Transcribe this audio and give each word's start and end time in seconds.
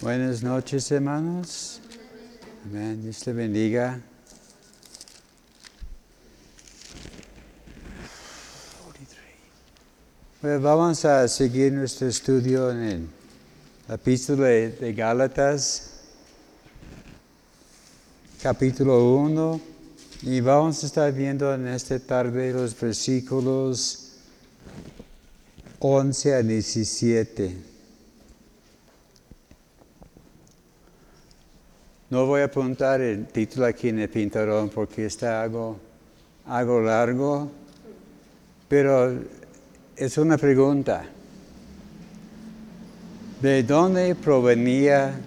Buenas 0.00 0.44
noches, 0.44 0.92
hermanos. 0.92 1.80
Amén. 2.64 3.02
Dios 3.02 3.18
te 3.18 3.32
bendiga. 3.32 4.00
Bueno, 10.40 10.60
vamos 10.60 11.04
a 11.04 11.26
seguir 11.26 11.72
nuestro 11.72 12.06
estudio 12.06 12.70
en 12.70 12.78
el 12.78 13.08
epístola 13.88 14.46
de, 14.46 14.70
de 14.70 14.92
Gálatas, 14.92 15.94
capítulo 18.40 19.16
1, 19.16 19.60
y 20.22 20.40
vamos 20.40 20.80
a 20.84 20.86
estar 20.86 21.12
viendo 21.12 21.52
en 21.52 21.66
esta 21.66 21.98
tarde 21.98 22.52
los 22.52 22.78
versículos 22.78 24.12
11 25.80 26.34
a 26.36 26.42
17. 26.44 27.67
No 32.10 32.24
voy 32.24 32.40
a 32.40 32.44
apuntar 32.44 33.02
el 33.02 33.26
título 33.26 33.66
aquí 33.66 33.90
en 33.90 33.98
el 33.98 34.08
pintarón 34.08 34.70
porque 34.70 35.04
está 35.04 35.42
algo, 35.42 35.78
algo 36.46 36.80
largo, 36.80 37.50
pero 38.66 39.14
es 39.94 40.16
una 40.16 40.38
pregunta. 40.38 41.04
¿De 43.42 43.62
dónde 43.62 44.14
provenía 44.14 45.20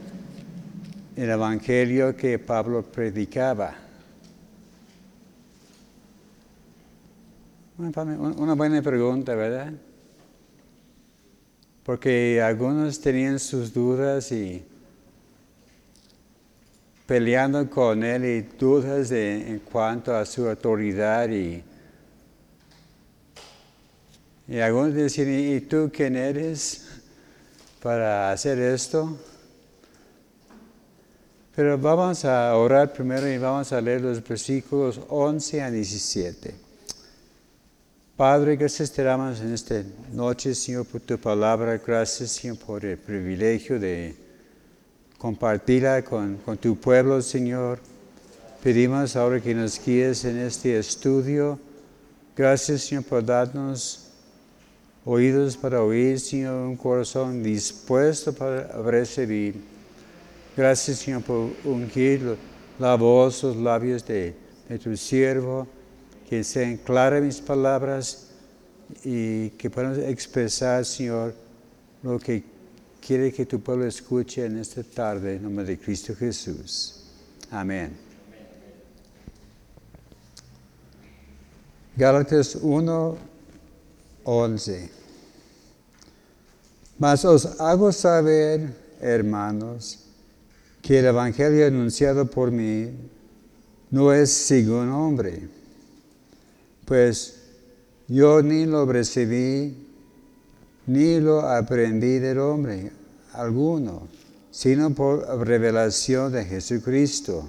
el 1.16 1.30
evangelio 1.30 2.17
que 2.17 2.40
Pablo 2.40 2.82
predicaba? 2.82 3.76
Una 7.77 8.54
buena 8.55 8.82
pregunta, 8.82 9.35
¿verdad? 9.35 9.71
Porque 11.84 12.41
algunos 12.41 12.99
tenían 12.99 13.38
sus 13.38 13.71
dudas 13.71 14.32
y 14.32 14.66
peleando 17.12 17.70
con 17.70 18.05
él 18.05 18.24
y 18.24 18.41
dudas 18.58 19.12
en 19.12 19.60
cuanto 19.70 20.16
a 20.16 20.26
su 20.26 20.48
autoridad 20.48 21.27
y, 21.27 21.62
y 24.48 24.60
algunos 24.60 24.94
decían, 24.94 25.27
¿y 25.30 25.60
tú 25.60 25.91
quién 25.94 26.16
eres 26.16 26.88
para 27.84 28.32
hacer 28.32 28.60
esto? 28.60 29.18
Pero 31.54 31.77
vamos 31.77 32.24
a 32.24 32.55
orar 32.55 32.94
primero 32.94 33.28
y 33.28 33.38
vamos 33.38 33.74
a 33.74 33.82
leer 33.82 34.00
los 34.00 34.26
versículos 34.26 35.02
11 35.10 35.63
a 35.63 35.70
17. 35.70 36.55
Padre, 38.16 38.55
gracias 38.55 38.90
te 38.90 39.04
damos 39.04 39.41
en 39.41 39.54
esta 39.54 39.84
noche, 40.13 40.55
Señor, 40.55 40.85
por 40.85 41.02
tu 41.02 41.18
palabra. 41.18 41.78
Gracias, 41.85 42.32
Señor, 42.32 42.57
por 42.60 42.85
el 42.85 42.98
privilegio 42.98 43.78
de 43.82 44.30
compartirla 45.22 46.02
con, 46.02 46.38
con, 46.38 46.58
tu 46.58 46.76
pueblo, 46.76 47.22
Señor. 47.22 47.77
Pedimos 48.64 49.16
ahora 49.16 49.40
que 49.40 49.54
nos 49.54 49.80
guíes 49.80 50.26
en 50.26 50.40
este 50.40 50.80
estudio. 50.80 51.60
Gracias, 52.36 52.82
Señor, 52.82 53.04
por 53.04 53.24
darnos 53.24 54.08
oídos 55.05 55.55
para 55.55 55.84
oír, 55.84 56.20
Señor, 56.20 56.55
un 56.68 56.76
corazón 56.76 57.44
dispuesto 57.44 58.34
para 58.34 58.63
recibir. 58.82 59.62
Gracias, 60.58 60.98
Señor, 60.98 61.22
por 61.22 61.52
ungir 61.66 62.35
la 62.80 62.96
voz, 62.96 63.44
los 63.44 63.58
labios 63.58 64.03
de, 64.08 64.34
de 64.68 64.80
tu 64.80 64.97
siervo, 64.97 65.68
que 66.28 66.44
sean 66.44 66.78
claras 66.78 67.22
mis 67.22 67.40
palabras 67.40 68.31
y 69.03 69.52
que 69.52 69.69
podamos 69.69 70.00
expresar, 70.00 70.84
Señor, 70.84 71.35
lo 72.02 72.18
que 72.18 72.44
quiere 73.02 73.34
que 73.34 73.46
tu 73.46 73.59
pueblo 73.59 73.85
escuche 73.85 74.46
en 74.46 74.57
esta 74.57 74.84
tarde, 74.84 75.35
en 75.35 75.44
nombre 75.44 75.66
de 75.66 75.78
Cristo 75.78 76.16
Jesús. 76.16 77.03
Amén. 77.50 77.97
Gálatas 81.97 82.56
1, 82.56 83.17
11. 84.23 84.89
Mas 86.97 87.25
os 87.25 87.59
hago 87.59 87.91
saber, 87.91 88.73
hermanos, 89.01 90.00
que 90.81 91.00
el 91.00 91.06
Evangelio 91.06 91.66
anunciado 91.66 92.29
por 92.29 92.51
mí 92.51 92.91
no 93.89 94.13
es 94.13 94.31
según 94.31 94.89
hombre, 94.89 95.50
pues 96.85 97.39
yo 98.07 98.41
ni 98.41 98.66
lo 98.66 98.85
recibí 98.85 99.91
ni 100.88 101.19
lo 101.19 101.42
aprendí 101.42 102.19
del 102.19 102.40
hombre 102.40 102.92
alguno, 103.34 104.08
sino 104.50 104.94
por 104.94 105.46
revelación 105.47 106.31
de 106.31 106.46
Jesucristo. 106.46 107.46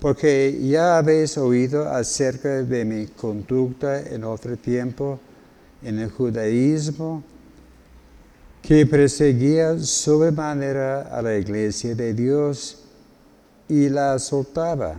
Porque 0.00 0.58
ya 0.62 0.98
habéis 0.98 1.36
oído 1.38 1.88
acerca 1.88 2.62
de 2.62 2.84
mi 2.84 3.06
conducta 3.06 4.00
en 4.00 4.24
otro 4.24 4.56
tiempo 4.56 5.18
en 5.82 5.98
el 5.98 6.10
judaísmo, 6.10 7.22
que 8.62 8.84
perseguía 8.86 9.78
sobremanera 9.78 11.02
a 11.02 11.22
la 11.22 11.36
iglesia 11.36 11.94
de 11.94 12.12
Dios 12.12 12.84
y 13.68 13.88
la 13.88 14.14
azotaba. 14.14 14.96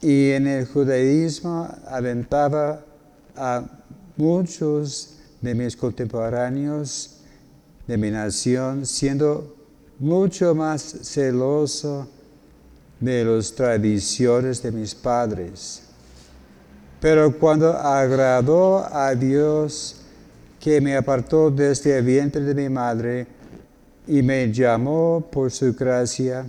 Y 0.00 0.30
en 0.30 0.48
el 0.48 0.66
judaísmo 0.66 1.68
aventaba 1.86 2.84
a 3.36 3.64
muchos 4.16 5.18
de 5.40 5.54
mis 5.54 5.76
contemporáneos 5.76 7.18
de 7.86 7.96
mi 7.96 8.10
nación, 8.10 8.86
siendo 8.86 9.56
mucho 9.98 10.54
más 10.54 10.82
celoso 10.82 12.08
de 13.00 13.24
las 13.24 13.52
tradiciones 13.52 14.62
de 14.62 14.72
mis 14.72 14.94
padres. 14.94 15.82
Pero 17.00 17.36
cuando 17.36 17.72
agradó 17.72 18.86
a 18.92 19.14
Dios, 19.14 19.96
que 20.60 20.80
me 20.80 20.96
apartó 20.96 21.50
desde 21.50 21.98
el 21.98 22.04
vientre 22.04 22.40
de 22.42 22.54
mi 22.54 22.68
madre 22.68 23.26
y 24.06 24.22
me 24.22 24.52
llamó 24.52 25.26
por 25.28 25.50
su 25.50 25.74
gracia, 25.74 26.46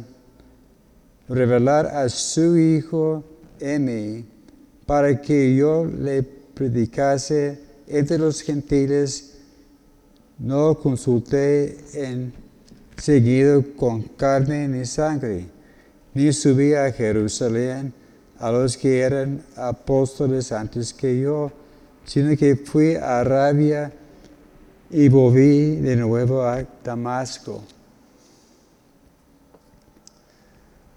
revelar 1.27 1.87
a 1.87 2.07
su 2.09 2.55
Hijo 2.55 3.23
en 3.59 3.85
mí, 3.85 4.25
para 4.85 5.19
que 5.19 5.55
yo 5.55 5.85
le 5.85 6.42
predicase 6.53 7.59
entre 7.87 8.17
los 8.17 8.41
gentiles, 8.41 9.33
no 10.39 10.75
consulté 10.75 11.77
en 11.93 12.33
seguido 12.97 13.63
con 13.75 14.01
carne 14.03 14.67
ni 14.67 14.85
sangre, 14.85 15.47
ni 16.13 16.31
subí 16.31 16.73
a 16.73 16.91
Jerusalén 16.91 17.93
a 18.39 18.51
los 18.51 18.77
que 18.77 18.99
eran 18.99 19.41
apóstoles 19.55 20.51
antes 20.51 20.93
que 20.93 21.19
yo, 21.19 21.51
sino 22.05 22.35
que 22.35 22.55
fui 22.55 22.95
a 22.95 23.19
Arabia 23.19 23.91
y 24.89 25.07
volví 25.09 25.77
de 25.77 25.95
nuevo 25.95 26.43
a 26.43 26.65
Damasco. 26.83 27.63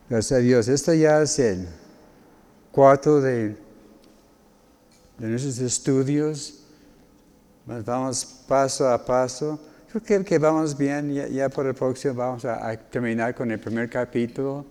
Gracias 0.08 0.38
a 0.38 0.42
Dios. 0.42 0.68
Esto 0.68 0.94
ya 0.94 1.22
es 1.22 1.38
el 1.38 1.66
cuarto 2.70 3.20
de 3.20 3.56
de 5.18 5.28
nuestros 5.28 5.58
estudios. 5.58 6.62
Vamos 7.64 8.24
paso 8.46 8.88
a 8.88 9.04
paso. 9.04 9.58
Creo 10.02 10.24
que, 10.24 10.38
vamos 10.38 10.76
bien, 10.76 11.12
ya, 11.12 11.48
por 11.48 11.66
el 11.66 11.74
próximo 11.74 12.14
vamos 12.14 12.44
a, 12.44 12.76
terminar 12.76 13.34
con 13.34 13.50
el 13.50 13.58
primer 13.58 13.88
capítulo. 13.88 14.64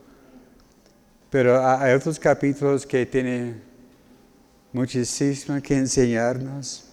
Pero 1.29 1.65
hay 1.65 1.93
otros 1.93 2.19
capítulos 2.19 2.85
que 2.85 3.05
tienen 3.05 3.61
muchísimo 4.71 5.61
que 5.61 5.75
enseñarnos. 5.75 6.85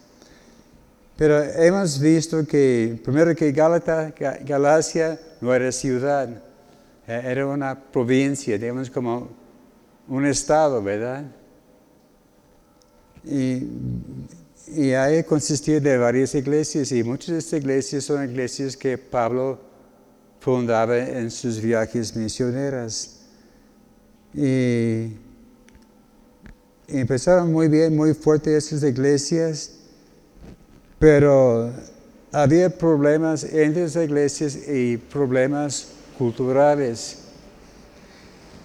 Pero 1.16 1.42
hemos 1.42 2.00
visto 2.00 2.44
que, 2.46 2.98
primero 3.04 3.34
que 3.36 3.52
Galata, 3.52 4.12
Galacia 4.44 5.20
no 5.40 5.54
era 5.54 5.70
ciudad, 5.70 6.28
e, 7.06 7.12
era 7.12 7.46
una 7.46 7.78
provincia, 7.78 8.56
digamos 8.56 8.90
como 8.90 9.28
un 10.08 10.26
estado, 10.26 10.82
¿verdad? 10.82 11.24
Y, 13.24 13.68
y 14.74 14.92
ahí 14.92 15.22
consistía 15.24 15.80
de 15.80 15.98
varias 15.98 16.34
iglesias 16.34 16.92
y 16.92 17.02
muchas 17.02 17.28
de 17.28 17.38
estas 17.38 17.60
iglesias 17.60 18.04
son 18.04 18.24
iglesias 18.28 18.76
que 18.76 18.96
Pablo 18.96 19.58
fundaba 20.40 20.98
en 20.98 21.30
sus 21.30 21.60
viajes 21.60 22.16
misioneras. 22.16 23.20
Y 24.34 25.12
empezaron 26.88 27.52
muy 27.52 27.68
bien, 27.68 27.94
muy 27.94 28.14
fuertes 28.14 28.66
esas 28.66 28.82
iglesias, 28.82 29.72
pero 30.98 31.70
había 32.32 32.70
problemas 32.70 33.44
entre 33.44 33.82
las 33.82 33.96
iglesias 33.96 34.56
y 34.66 34.96
problemas 34.96 35.88
culturales. 36.18 37.18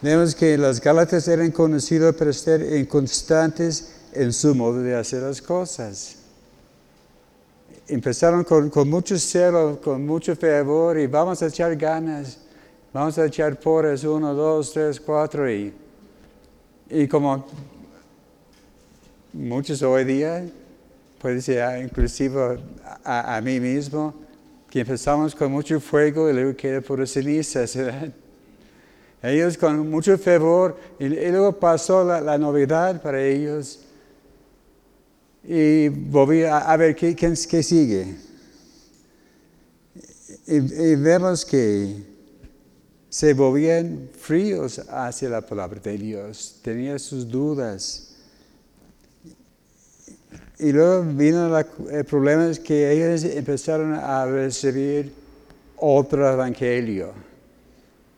Vemos 0.01 0.35
que 0.35 0.57
las 0.57 0.79
Gálatas 0.79 1.27
eran 1.27 1.51
conocidas 1.51 2.15
por 2.15 2.33
ser 2.33 2.61
inconstantes 2.77 3.96
en 4.17 4.33
su 4.33 4.55
modo 4.55 4.81
de 4.81 4.95
hacer 4.95 5.21
las 5.21 5.41
cosas. 5.41 6.15
empezaron 7.87 8.43
con, 8.43 8.89
mucho 8.89 9.17
celo, 9.17 9.79
con 9.81 10.05
mucho 10.05 10.35
fervor 10.35 10.97
y 10.99 11.07
vamos 11.07 11.41
a 11.41 11.47
echar 11.47 11.75
ganas, 11.75 12.39
vamos 12.91 13.17
a 13.17 13.25
echar 13.25 13.57
porras, 13.59 14.03
uno, 14.03 14.33
dos, 14.33 14.73
tres, 14.73 14.99
cuatro 14.99 15.49
y, 15.49 15.73
y 16.89 17.07
como 17.07 17.45
muchos 19.31 19.81
hoy 19.83 20.03
día, 20.03 20.45
puede 21.21 21.39
ser 21.41 21.61
ah, 21.61 21.79
inclusive 21.79 22.59
a, 23.03 23.39
mí 23.41 23.59
mismo, 23.59 24.13
que 24.69 24.81
empezamos 24.81 25.35
con 25.35 25.51
mucho 25.51 25.79
fuego 25.79 26.29
y 26.29 26.33
luego 26.33 26.57
queda 26.57 26.81
por 26.81 27.07
cenizas, 27.07 27.75
¿verdad? 27.75 28.11
Ellos 29.21 29.57
con 29.57 29.89
mucho 29.89 30.17
fervor 30.17 30.77
y, 30.99 31.07
luego 31.07 31.53
pasó 31.53 32.03
la, 32.03 32.19
la 32.19 32.37
novedad 32.37 33.01
para 33.01 33.21
ellos 33.21 33.86
y 35.47 35.87
volví 35.87 36.43
a, 36.43 36.75
ver 36.75 36.93
qué, 36.93 37.15
qué, 37.15 37.33
sigue. 37.63 38.15
Y, 40.45 40.59
vemos 40.95 41.45
que 41.45 42.03
se 43.09 43.33
volvían 43.33 44.09
fríos 44.19 44.79
hacia 44.89 45.29
la 45.29 45.41
palabra 45.41 45.79
de 45.79 45.97
Dios, 45.97 46.59
tenían 46.61 46.99
sus 46.99 47.25
dudas. 47.29 48.13
Y 50.59 50.73
luego 50.73 51.03
vino 51.03 51.57
el 51.57 52.05
problema 52.05 52.49
es 52.49 52.59
que 52.59 52.91
ellos 52.91 53.23
empezaron 53.23 53.93
a 53.93 54.25
recibir 54.25 55.13
otro 55.77 56.29
evangelio. 56.29 57.13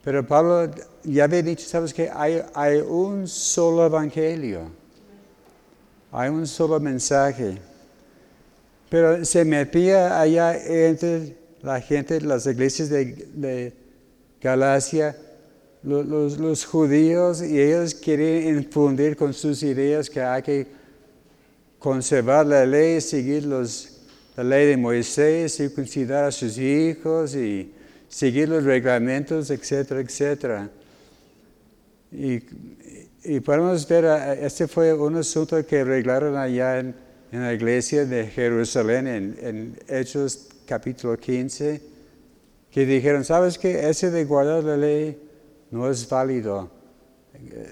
Pero 0.03 0.25
Pablo 0.25 0.71
ya 1.03 1.25
había 1.25 1.43
dicho, 1.43 1.67
sabes 1.67 1.93
que 1.93 2.09
hay, 2.09 2.41
hay 2.55 2.77
un 2.79 3.27
solo 3.27 3.85
evangelio. 3.85 4.78
Hay 6.11 6.29
un 6.29 6.47
solo 6.47 6.79
mensaje. 6.79 7.57
Pero 8.89 9.23
se 9.23 9.45
metía 9.45 10.19
allá 10.19 10.57
entre 10.57 11.35
la 11.61 11.79
gente, 11.79 12.19
las 12.21 12.45
iglesias 12.47 12.89
de, 12.89 13.73
Galacia, 14.41 15.17
los, 15.83 16.65
judíos, 16.65 17.43
y 17.43 17.59
ellos 17.59 17.93
querían 17.93 18.57
infundir 18.57 19.17
con 19.17 19.33
sus 19.33 19.61
ideas 19.63 20.09
que 20.09 20.21
hay 20.21 20.41
que 20.41 20.67
conservar 21.77 22.45
la 22.45 22.65
ley, 22.65 23.01
seguir 23.01 23.45
los, 23.45 23.99
la 24.37 24.43
ley 24.43 24.67
de 24.67 24.77
Moisés, 24.77 25.57
circuncidar 25.57 26.25
a 26.25 26.31
sus 26.31 26.57
hijos 26.57 27.35
y 27.35 27.73
seguir 28.07 28.47
los 28.47 28.63
reglamentos, 28.63 29.51
etcétera, 29.51 29.99
etcétera. 29.99 30.69
Y 32.11 32.39
y 33.23 33.39
podemos 33.41 33.87
ver, 33.87 34.05
este 34.41 34.67
fue 34.67 34.93
un 34.93 35.17
asunto 35.17 35.65
que 35.65 35.79
arreglaron 35.79 36.37
allá 36.37 36.79
en, 36.79 36.95
la 37.31 37.53
iglesia 37.53 38.05
de 38.05 38.25
Jerusalén, 38.27 39.07
en, 39.07 39.77
Hechos 39.87 40.47
capítulo 40.65 41.17
15, 41.17 41.81
que 42.71 42.85
dijeron, 42.85 43.23
¿sabes 43.23 43.57
qué? 43.57 43.87
Ese 43.89 44.09
de 44.09 44.25
guardar 44.25 44.63
la 44.63 44.77
ley 44.77 45.21
no 45.69 45.89
es 45.89 46.07
válido. 46.07 46.71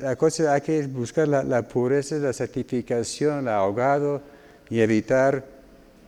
La 0.02 0.16
cosa 0.16 0.54
hay 0.54 0.62
que 0.62 0.86
buscar 0.88 1.28
la, 1.28 1.68
pureza, 1.68 2.18
la 2.18 2.34
certificación, 2.34 3.40
el 3.40 3.48
ahogado 3.48 4.22
y 4.70 4.80
evitar 4.80 5.44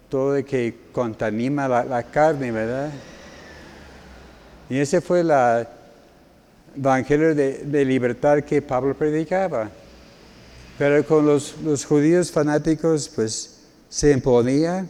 todo 0.09 0.37
lo 0.37 0.45
que 0.45 0.75
contamina 0.91 1.67
la, 1.67 1.85
la 1.85 2.03
carne, 2.03 2.51
¿verdad? 2.51 2.91
Y 4.69 4.77
esa 4.77 5.01
fue 5.01 5.23
la, 5.23 5.67
evangelio 6.79 7.35
de, 7.35 7.85
libertad 7.85 8.41
que 8.43 8.61
Pablo 8.61 8.95
predicaba. 8.95 9.69
Pero 10.77 11.05
con 11.05 11.25
los, 11.25 11.85
judíos 11.85 12.31
fanáticos, 12.31 13.09
pues 13.09 13.57
se 13.89 14.11
imponía 14.11 14.85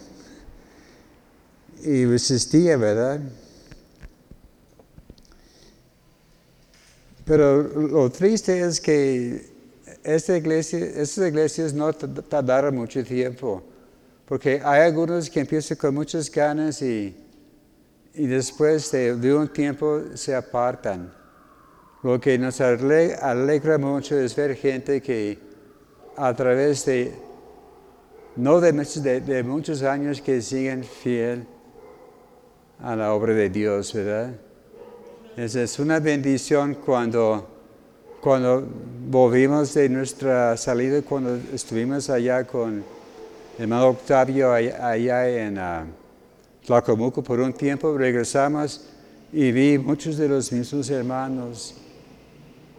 y 1.83 2.06
resistía, 2.06 2.77
¿verdad? 2.77 3.19
Pero 7.25 7.63
lo 7.63 8.09
triste 8.12 8.59
es 8.59 8.80
que 8.80 9.47
esta 10.03 10.38
iglesia, 10.38 10.80
estas 10.80 11.27
iglesias 11.27 11.74
no 11.74 11.94
tardaron 11.94 12.75
mucho 12.75 13.03
tiempo, 13.03 13.63
porque 14.25 14.62
hay 14.63 14.81
algunos 14.81 15.30
que 15.30 15.39
empiezan 15.39 15.77
con 15.77 15.95
muchas 15.95 16.30
ganas 16.30 16.81
y, 16.81 17.15
después 18.13 18.92
de 18.92 19.33
un 19.33 19.47
tiempo 19.47 20.01
se 20.15 20.35
apartan. 20.35 21.19
Lo 22.01 22.18
que 22.19 22.38
nos 22.38 22.62
alegra 22.62 23.78
mucho 23.78 24.18
es 24.18 24.34
ver 24.34 24.56
gente 24.56 25.01
que 25.01 25.38
a 26.16 26.34
través 26.34 26.86
de, 26.86 27.13
no 28.38 28.62
de, 28.62 29.22
de, 29.22 29.44
muchos 29.44 29.84
años, 29.84 30.22
que 30.22 30.42
siguen 30.42 30.84
fiel 30.84 31.46
a 32.81 32.96
la 32.96 33.13
obra 33.13 33.34
de 33.34 33.50
Dios, 33.50 33.94
¿verdad? 33.94 34.34
Es, 35.36 35.78
una 35.80 36.00
bendición 36.00 36.75
cuando, 36.75 37.48
cuando 38.22 38.66
volvimos 39.10 39.74
de 39.74 39.90
nuestra 39.90 40.56
salida, 40.56 41.02
cuando 41.02 41.38
estuvimos 41.54 42.10
allá 42.10 42.45
con 42.45 42.75
el 43.57 43.63
hermano 43.63 43.88
Octavio 43.88 44.54
allá, 44.54 45.30
en 45.30 45.57
uh, 45.57 45.86
Tlacomuco 46.66 47.22
por 47.22 47.42
un 47.42 47.52
tiempo, 47.52 47.98
regresamos 47.98 48.86
y 49.34 49.52
vi 49.52 49.78
muchos 49.78 50.18
de 50.18 50.30
los 50.30 50.52
mismos 50.52 50.90
hermanos 50.90 51.75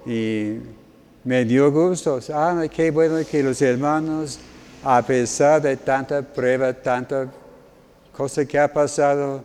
y 0.07 0.59
me 1.25 1.45
dio 1.45 1.71
gusto. 1.71 2.21
Ah, 2.33 2.65
qué 2.71 2.91
bueno 2.91 3.19
que 3.29 3.43
los 3.43 3.61
hermanos, 3.61 4.39
a 4.83 5.03
pesar 5.03 5.61
de 5.63 5.77
tanta 5.77 6.23
prueba, 6.23 6.73
tanta 6.73 7.31
cosa 8.17 8.45
que 8.45 8.59
ha 8.59 8.73
pasado, 8.73 9.45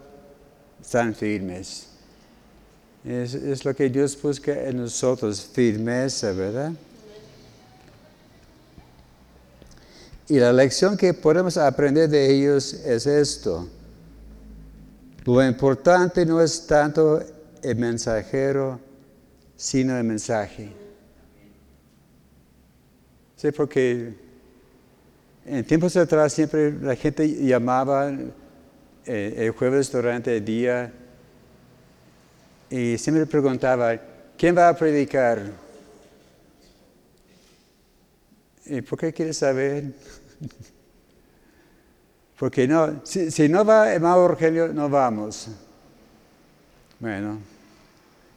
están 0.82 1.14
firmes. 1.14 1.88
Es, 3.04 3.64
lo 3.64 3.76
que 3.76 3.88
Dios 3.88 4.20
busca 4.20 4.52
en 4.52 4.78
nosotros, 4.78 5.48
firmeza, 5.54 6.32
¿verdad? 6.32 6.72
Y 10.28 10.40
la 10.40 10.52
lección 10.52 10.98
que 10.98 11.14
podemos 11.14 11.56
aprender 11.56 12.10
de 12.10 12.32
ellos 12.32 12.74
es 12.74 13.06
esto. 13.06 13.70
Lo 15.24 15.44
importante 15.46 16.26
no 16.26 16.42
es 16.42 16.66
tanto 16.66 17.24
el 17.62 17.76
mensajero, 17.76 18.80
sino 19.56 19.98
el 19.98 20.04
mensaje. 20.04 20.72
Sí, 23.36 23.52
porque 23.52 24.14
en 25.46 25.66
tiempos 25.66 25.96
atrás 25.98 26.34
siempre 26.34 26.72
la 26.72 26.96
gente 26.96 27.28
llamaba 27.28 28.12
eh, 29.06 29.34
el 29.38 29.52
jueves 29.52 29.92
durante 29.92 30.38
el 30.38 30.46
día 30.46 30.92
y 32.70 32.98
siempre 32.98 33.26
preguntaba, 33.26 34.00
¿quién 34.38 34.58
va 34.58 34.70
a 34.70 34.76
predicar? 34.76 35.42
¿Y 38.66 38.82
por 38.82 38.98
qué 38.98 39.14
quieres 39.14 39.38
saber? 39.38 39.94
Porque 42.40 42.68
no, 42.68 43.06
si, 43.06 43.32
si 43.32 43.48
no 43.48 43.64
va 43.64 43.94
hermano 43.94 44.28
Rogelio, 44.28 44.68
no 44.70 44.90
vamos. 44.90 45.48
Bueno, 47.00 47.40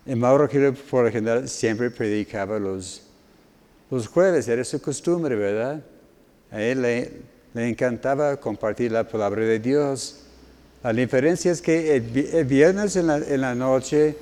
el 0.08 0.16
Mauro 0.16 0.48
por 0.90 1.04
lo 1.04 1.12
general, 1.12 1.46
siempre 1.50 1.90
predicaba 1.90 2.58
los, 2.58 3.02
los 3.90 4.08
jueves, 4.08 4.48
era 4.48 4.64
su 4.64 4.80
costumbre, 4.80 5.36
¿verdad? 5.36 5.82
A 6.50 6.62
él 6.62 6.80
le, 6.80 7.12
encantaba 7.54 8.38
compartir 8.38 8.90
la 8.90 9.06
palabra 9.06 9.42
de 9.42 9.58
Dios. 9.58 10.20
La 10.82 10.94
diferencia 10.94 11.52
es 11.52 11.60
que 11.60 11.94
el, 11.96 12.44
viernes 12.46 12.96
en 12.96 13.06
la, 13.40 13.54
noche 13.54 14.16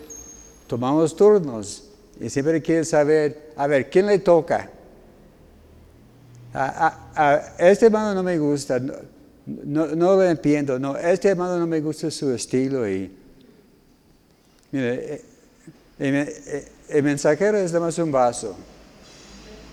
tomamos 0.67 1.15
turnos 1.15 1.89
y 2.21 2.31
siempre 2.31 2.61
quiere 2.61 2.85
saber, 2.85 3.53
a 3.57 3.69
ver, 3.69 3.89
¿quién 3.89 4.07
le 4.07 4.19
toca? 4.19 4.69
A, 6.53 7.55
este 7.59 7.87
hermano 7.87 8.13
no 8.13 8.25
me 8.25 8.37
gusta, 8.39 8.81
no, 8.81 9.87
no, 9.87 10.17
lo 10.17 10.25
entiendo, 10.25 10.81
no, 10.81 10.97
este 10.97 11.29
hermano 11.29 11.59
no 11.59 11.67
me 11.69 11.81
gusta 11.81 12.11
su 12.11 12.33
estilo 12.33 12.89
y, 12.89 13.15
mire, 14.73 15.36
el, 15.99 17.03
mensajero 17.03 17.59
es 17.59 17.73
más 17.73 17.99
un 17.99 18.13
vaso. 18.13 18.57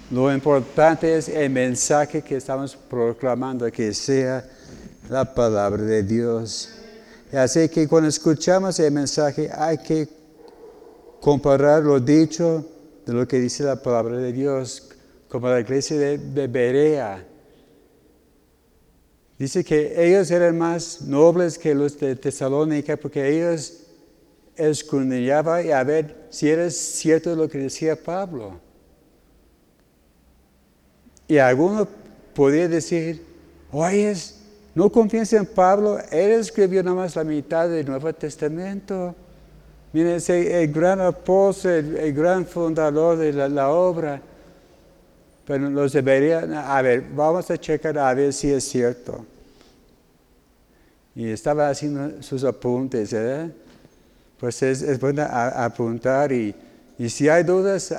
Lo 0.10 0.34
importante 0.34 1.18
es 1.18 1.28
el 1.28 1.50
mensaje 1.50 2.22
que 2.22 2.38
estamos 2.38 2.76
proclamando, 2.76 3.70
que 3.72 3.94
sea 3.94 4.46
la 5.10 5.26
palabra 5.34 5.84
de 5.84 6.04
Dios. 6.04 6.70
Así 7.32 7.68
que 7.68 7.88
cuando 7.88 8.10
escuchamos 8.10 8.80
el 8.80 8.92
mensaje 8.92 9.50
hay 9.52 9.78
que 9.80 10.08
comparar 11.20 11.84
lo 11.84 12.00
dicho 12.00 12.66
de 13.06 13.14
lo 13.14 13.28
que 13.28 13.40
dice 13.40 13.64
la 13.64 13.76
palabra 13.76 14.18
de 14.18 14.32
Dios, 14.32 14.90
como 15.28 15.50
la 15.50 15.60
iglesia 15.60 15.98
de, 15.98 16.48
Berea. 16.48 17.26
Dice 19.40 19.64
que 19.64 19.94
ellos 19.98 20.30
eran 20.30 20.58
más 20.58 21.02
nobles 21.02 21.58
que 21.58 21.74
los 21.74 22.00
de 22.00 22.16
Tesalónica 22.16 22.96
porque 22.96 23.28
ellos 23.28 23.83
escudriñaba 24.56 25.62
y 25.62 25.72
a 25.72 25.84
ver 25.84 26.28
si 26.30 26.50
era 26.50 26.70
cierto 26.70 27.36
lo 27.36 27.50
que 27.50 27.58
decía 27.58 27.96
Pablo. 27.96 28.60
Y 31.28 31.38
alguno 31.38 31.88
podía 32.34 32.68
decir, 32.68 33.24
oye, 33.72 34.14
no 34.76 34.92
confíes 34.92 35.34
en 35.34 35.46
Pablo, 35.46 36.00
él 36.12 36.32
escribió 36.32 36.84
nada 36.84 36.96
más 36.96 37.16
la 37.16 37.24
mitad 37.24 37.70
del 37.70 37.86
Nuevo 37.86 38.12
Testamento. 38.14 39.16
Mire, 39.94 40.16
es 40.16 40.30
el, 40.30 40.72
gran 40.72 41.00
apóstol, 41.02 41.96
el, 41.98 42.14
gran 42.14 42.46
fundador 42.46 43.18
de 43.18 43.32
la, 43.32 43.70
obra. 43.70 44.20
Pero 45.46 45.70
los 45.70 45.94
deberían, 45.94 46.54
a 46.54 46.82
ver, 46.82 47.04
vamos 47.14 47.50
a 47.52 47.58
checar 47.58 47.98
a 47.98 48.14
ver 48.14 48.34
si 48.34 48.52
es 48.52 48.64
cierto. 48.64 49.26
Y 51.16 51.30
estaba 51.30 51.70
haciendo 51.70 52.24
sus 52.24 52.44
apuntes, 52.44 53.14
¿verdad? 53.14 53.52
Pues 54.44 54.62
es, 54.62 55.00
bueno 55.00 55.24
apuntar 55.24 56.34
y, 56.34 56.54
si 57.08 57.30
hay 57.30 57.46
dudas, 57.46 57.96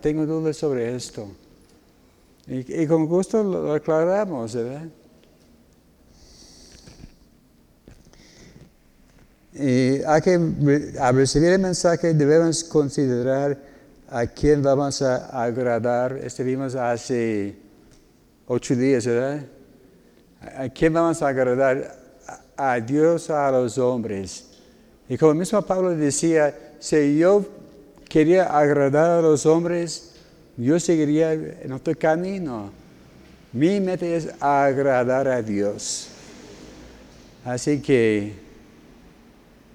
tengo 0.00 0.26
dudas 0.26 0.56
sobre 0.56 0.96
esto. 0.96 1.28
Y, 2.48 2.84
con 2.88 3.06
gusto 3.06 3.44
lo 3.44 3.72
aclaramos, 3.72 4.56
¿verdad? 4.56 4.88
Y 9.52 10.02
hay 10.02 10.20
que, 10.20 10.92
al 10.98 11.14
recibir 11.14 11.50
el 11.50 11.60
mensaje 11.60 12.12
debemos 12.12 12.64
considerar 12.64 13.56
a 14.08 14.26
quién 14.26 14.60
vamos 14.64 15.00
a 15.00 15.44
agradar. 15.44 16.16
Estuvimos 16.24 16.74
hace 16.74 17.54
ocho 18.48 18.74
días, 18.74 19.06
¿verdad? 19.06 19.46
¿A 20.56 20.68
quién 20.70 20.92
vamos 20.92 21.22
a 21.22 21.28
agradar? 21.28 21.96
A 22.56 22.80
Dios 22.80 23.30
a 23.30 23.48
los 23.52 23.78
hombres. 23.78 24.45
Y 25.08 25.16
como 25.16 25.34
mismo 25.34 25.62
Pablo 25.62 25.90
decía, 25.90 26.54
si 26.80 27.18
yo 27.18 27.44
quería 28.08 28.44
agradar 28.44 29.10
a 29.18 29.22
los 29.22 29.46
hombres, 29.46 30.12
yo 30.56 30.80
seguiría 30.80 31.32
en 31.32 31.72
otro 31.72 31.94
camino. 31.96 32.70
Mi 33.52 33.80
meta 33.80 34.06
es 34.06 34.28
agradar 34.40 35.28
a 35.28 35.42
Dios. 35.42 36.08
Así 37.44 37.80
que 37.80 38.34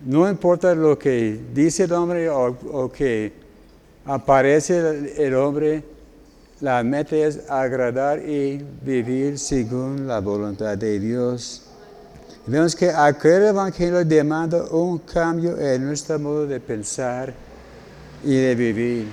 no 0.05 0.27
importa 0.29 0.75
lo 0.75 0.97
que 0.97 1.39
dice 1.53 1.83
el 1.83 1.93
hombre 1.93 2.29
o, 2.29 2.91
que 2.91 3.31
aparece 4.05 5.13
el 5.17 5.35
hombre, 5.35 5.83
la 6.59 6.83
meta 6.83 7.15
es 7.15 7.49
agradar 7.49 8.19
y 8.27 8.63
vivir 8.83 9.39
según 9.39 10.07
la 10.07 10.19
voluntad 10.19 10.77
de 10.77 10.99
Dios. 10.99 11.70
Vemos 12.47 12.75
que 12.75 12.89
aquel 12.89 13.43
evangelio 13.43 14.03
demanda 14.03 14.63
un 14.71 14.97
cambio 14.99 15.57
en 15.59 15.85
nuestro 15.85 16.17
modo 16.17 16.47
de 16.47 16.59
pensar 16.59 17.31
y 18.23 18.35
de 18.35 18.55
vivir. 18.55 19.07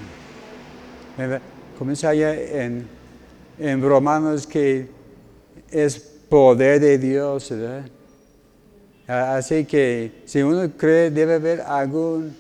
Comienza 1.79 2.15
ya 2.15 2.33
en, 2.35 2.89
en 3.59 3.83
Romanos 3.83 4.47
que 4.47 4.89
es 5.71 5.99
poder 5.99 6.81
de 6.81 6.97
Dios, 6.97 7.51
¿verdad? 7.51 7.85
Así 9.07 9.65
que 9.67 10.23
si 10.25 10.43
uno 10.43 10.71
cree 10.77 11.11
debe 11.11 11.35
haber 11.35 11.61
alguna 11.61 12.31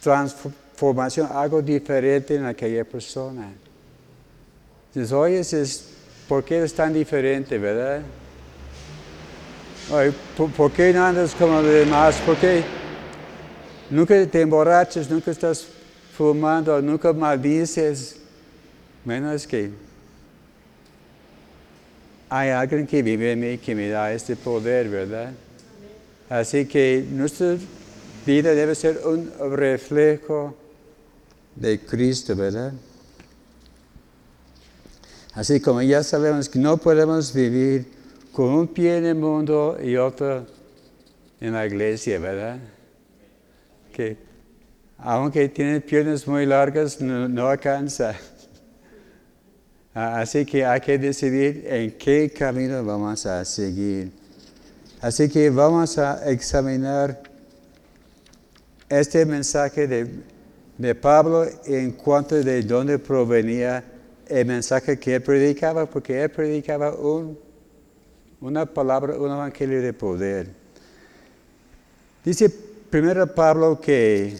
transformación, 0.00 1.28
algo 1.32 1.62
diferente 1.62 2.36
en 2.36 2.44
aquella 2.44 2.84
persona. 2.84 3.52
Dices, 4.92 5.10
oye, 5.10 5.42
¿por 6.28 6.44
qué 6.44 6.62
es 6.62 6.72
tan 6.74 6.92
diferente, 6.92 7.58
verdad? 7.58 8.02
¿Por, 10.56 10.72
qué 10.72 10.92
no 10.92 11.04
andas 11.04 11.34
como 11.34 11.60
los 11.60 11.72
demás? 11.72 12.16
¿Por 12.24 12.36
qué 12.36 12.62
nunca 13.90 14.26
te 14.26 14.40
emborrachas, 14.40 15.10
nunca 15.10 15.30
estás 15.30 15.66
fumando, 16.16 16.80
nunca 16.80 17.12
maldices? 17.12 18.16
Menos 19.04 19.46
que 19.46 19.70
hay 22.28 22.50
alguien 22.50 22.86
que 22.86 23.02
vive 23.02 23.32
en 23.32 23.40
mí 23.40 23.58
que 23.58 23.74
me 23.74 23.88
da 23.88 24.12
este 24.12 24.34
poder, 24.34 24.88
¿verdad? 24.88 25.32
Así 26.28 26.66
que 26.66 27.06
nuestra 27.10 27.56
vida 28.26 28.54
debe 28.54 28.74
ser 28.74 29.00
un 29.04 29.30
reflejo 29.56 30.56
de 31.54 31.78
Cristo, 31.80 32.34
¿verdad? 32.34 32.72
Así 35.34 35.60
como 35.60 35.82
ya 35.82 36.02
sabemos 36.02 36.48
que 36.48 36.58
no 36.58 36.76
podemos 36.76 37.32
vivir 37.32 37.93
con 38.34 38.46
un 38.46 38.66
pie 38.66 38.96
en 38.96 39.06
el 39.06 39.14
mundo 39.14 39.78
y 39.80 39.96
otro 39.96 40.44
en 41.40 41.52
la 41.52 41.64
iglesia, 41.64 42.18
¿verdad? 42.18 42.58
Que 43.92 44.16
aunque 44.98 45.48
tiene 45.48 45.80
piernas 45.80 46.26
muy 46.26 46.44
largas, 46.44 47.00
no, 47.00 47.28
no 47.28 47.46
alcanza. 47.46 48.16
Así 49.94 50.44
que 50.44 50.66
hay 50.66 50.80
que 50.80 50.98
decidir 50.98 51.64
en 51.68 51.92
qué 51.96 52.28
camino 52.36 52.84
vamos 52.84 53.24
a 53.24 53.44
seguir. 53.44 54.10
Así 55.00 55.28
que 55.28 55.48
vamos 55.50 55.96
a 55.96 56.28
examinar 56.28 57.22
este 58.88 59.24
mensaje 59.24 59.86
de, 59.86 60.94
Pablo 60.96 61.46
en 61.66 61.92
cuanto 61.92 62.34
de 62.34 62.62
dónde 62.62 62.98
provenía 62.98 63.84
el 64.26 64.44
mensaje 64.44 64.98
que 64.98 65.14
él 65.14 65.22
predicaba, 65.22 65.86
porque 65.86 66.20
él 66.20 66.30
predicaba 66.30 66.92
una 68.44 68.66
palabra, 68.66 69.16
un 69.16 69.30
evangelio 69.30 69.80
de 69.80 69.94
poder. 69.94 70.50
Dice 72.22 72.50
primero 72.90 73.26
Pablo 73.26 73.80
que 73.80 74.36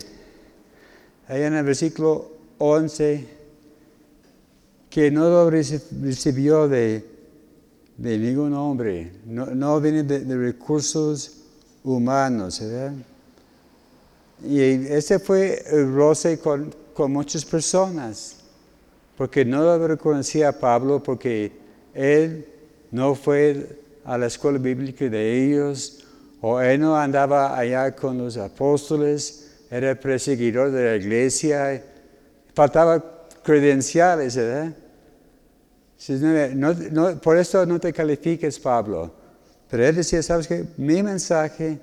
ahí 1.27 1.43
en 1.43 1.55
el 1.55 1.65
versículo 1.65 2.31
11, 2.59 3.27
que 4.91 5.11
no 5.11 5.31
lo 5.31 5.49
recibió 5.49 6.69
de, 6.69 7.03
ningún 7.97 8.53
hombre, 8.53 9.11
no, 9.25 9.81
viene 9.81 10.03
de, 10.03 10.37
recursos 10.37 11.39
humanos, 11.83 12.61
¿verdad? 12.61 12.93
Y 14.47 14.61
ese 14.61 15.19
fue 15.19 15.65
el 15.71 15.95
roce 15.95 16.39
con, 16.39 16.75
muchas 17.11 17.43
personas, 17.47 18.37
porque 19.17 19.47
no 19.47 19.63
lo 19.63 19.89
reconocía 19.89 20.51
a 20.51 20.53
Pablo, 20.53 21.03
porque 21.03 21.53
él 21.95 22.47
no 22.91 23.15
fue 23.15 23.84
a 24.05 24.19
la 24.19 24.27
escuela 24.27 24.59
bíblica 24.59 25.09
de 25.09 25.45
ellos, 25.45 26.05
o 26.41 26.61
él 26.61 26.81
no 26.81 26.97
andaba 26.97 27.59
allá 27.59 27.95
con 27.97 28.19
los 28.19 28.37
apóstoles, 28.37 29.51
era 29.71 29.95
perseguidor 29.95 30.71
de 30.71 30.85
la 30.85 30.97
iglesia, 30.97 31.83
faltaba 32.55 33.03
credenciales, 33.43 34.37
¿verdad? 34.37 34.75
No, 36.55 37.21
por 37.21 37.39
eso 37.39 37.65
no 37.65 37.81
te 37.81 37.93
califiques, 37.93 38.59
Pablo. 38.59 39.13
Pero 39.71 39.87
él 39.87 39.97
decía, 39.97 40.23
¿sabes 40.23 40.47
qué? 40.47 40.65
Mi 40.77 41.03
mensaje 41.03 41.79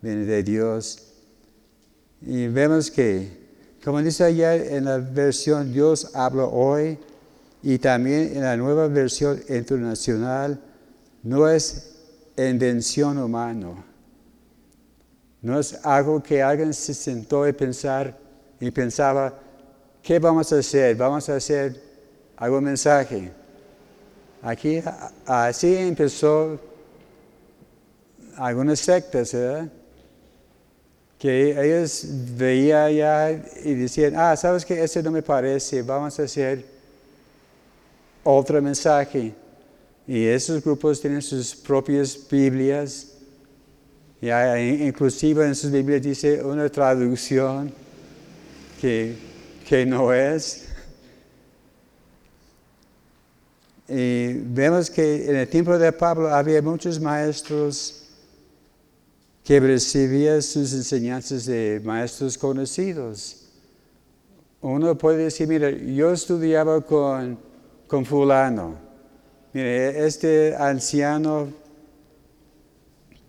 viene 0.00 0.24
de 0.24 0.42
Dios. 0.42 1.06
Y 2.20 2.48
vemos 2.48 2.90
que, 2.90 3.28
como 3.84 4.02
dice 4.02 4.24
allá 4.24 4.56
en 4.56 4.84
la 4.84 4.98
versión 4.98 5.72
Dios 5.72 6.14
habla 6.14 6.44
hoy, 6.44 6.98
y 7.62 7.78
también 7.78 8.36
en 8.36 8.42
la 8.42 8.56
nueva 8.56 8.88
versión 8.88 9.40
internacional, 9.48 10.60
no 11.22 11.48
es 11.48 11.96
invención 12.36 13.18
humana. 13.18 13.84
No 15.42 15.58
es 15.58 15.84
algo 15.84 16.22
que 16.22 16.42
alguien 16.42 16.74
se 16.74 16.92
sentó 16.92 17.48
y 17.48 17.52
pensar 17.52 18.16
y 18.58 18.70
pensaba, 18.70 19.32
¿qué 20.02 20.18
vamos 20.18 20.52
a 20.52 20.58
hacer? 20.58 20.94
Vamos 20.96 21.28
a 21.28 21.36
hacer 21.36 21.80
algún 22.36 22.64
mensaje. 22.64 23.32
Aquí 24.42 24.82
así 25.26 25.76
empezó 25.76 26.58
algunas 28.36 28.80
sectas, 28.80 29.32
¿verdad? 29.32 29.68
Que 31.18 31.50
ellos 31.50 32.06
veían 32.36 32.92
ya 32.94 33.30
y 33.62 33.74
decían, 33.74 34.14
ah, 34.16 34.34
¿sabes 34.36 34.64
qué? 34.64 34.82
Ese 34.82 35.02
no 35.02 35.10
me 35.10 35.22
parece, 35.22 35.82
vamos 35.82 36.18
a 36.18 36.22
hacer 36.22 36.64
otro 38.24 38.60
mensaje. 38.62 39.34
Y 40.10 40.26
esos 40.26 40.60
grupos 40.64 41.00
tienen 41.00 41.22
sus 41.22 41.54
propias 41.54 42.18
Biblias. 42.28 43.12
Y 44.20 44.28
inclusive 44.28 45.46
en 45.46 45.54
sus 45.54 45.70
Biblias 45.70 46.02
dice 46.02 46.42
una 46.42 46.68
traducción 46.68 47.72
que, 48.80 49.14
que 49.68 49.86
no 49.86 50.12
es. 50.12 50.66
Y 53.88 54.34
vemos 54.34 54.90
que 54.90 55.30
en 55.30 55.36
el 55.36 55.48
tiempo 55.48 55.78
de 55.78 55.92
Pablo 55.92 56.28
había 56.28 56.60
muchos 56.60 57.00
maestros 57.00 58.08
que 59.44 59.60
recibían 59.60 60.42
sus 60.42 60.72
enseñanzas 60.72 61.46
de 61.46 61.80
maestros 61.84 62.36
conocidos. 62.36 63.46
Uno 64.60 64.98
puede 64.98 65.24
decir, 65.24 65.46
mira, 65.46 65.70
yo 65.70 66.12
estudiaba 66.12 66.80
con, 66.80 67.38
con 67.86 68.04
fulano. 68.04 68.89
Mire, 69.52 70.06
este 70.06 70.54
anciano 70.54 71.48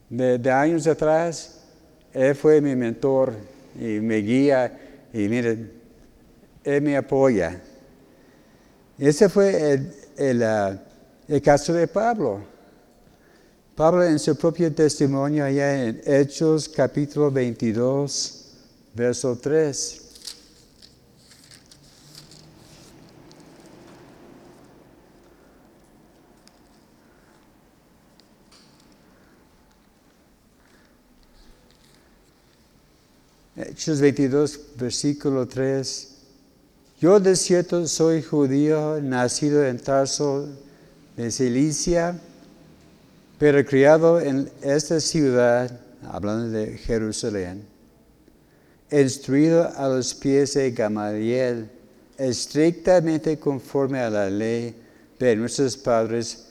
de, 0.10 0.52
años 0.52 0.86
atrás, 0.86 1.62
él 2.14 2.36
fue 2.36 2.62
mi 2.62 2.76
mentor 2.76 3.34
y 3.76 4.00
me 4.00 4.18
guía 4.18 5.08
y 5.14 5.28
mire, 5.28 5.72
él 6.64 6.82
me 6.82 6.96
apoya. 6.96 7.60
Ese 9.00 9.30
fue 9.30 9.72
el, 9.72 9.94
el, 10.16 10.80
El 11.28 11.42
caso 11.42 11.74
de 11.74 11.88
Pablo. 11.88 12.44
Pablo 13.76 14.04
en 14.04 14.20
su 14.20 14.36
propio 14.36 14.72
testimonio 14.72 15.44
allá 15.44 15.86
en 15.86 16.02
Hechos 16.06 16.70
capítulo 16.70 17.32
22, 17.32 18.52
verso 18.94 19.40
3. 19.40 20.01
Hechos 33.82 34.00
22, 34.00 34.60
versículo 34.78 35.48
3. 35.48 36.08
Yo 37.00 37.20
de 37.20 37.36
cierto 37.36 37.88
soy 37.88 38.22
judío, 38.22 39.02
nacido 39.02 39.66
en 39.66 39.80
Tarso 39.80 40.48
de 41.18 41.32
Cilicia, 41.32 42.16
pero 43.40 43.66
criado 43.66 44.22
en 44.22 44.52
esta 44.62 45.00
ciudad, 45.00 45.80
hablando 46.04 46.50
de 46.52 46.78
Jerusalén, 46.78 47.66
instruido 48.92 49.68
a 49.76 49.88
los 49.88 50.14
pies 50.14 50.54
de 50.54 50.70
Gamaliel, 50.70 51.68
estrictamente 52.20 53.40
conforme 53.40 54.00
a 54.00 54.12
la 54.12 54.30
ley 54.30 54.76
de 55.18 55.36
nuestros 55.36 55.76
padres, 55.76 56.50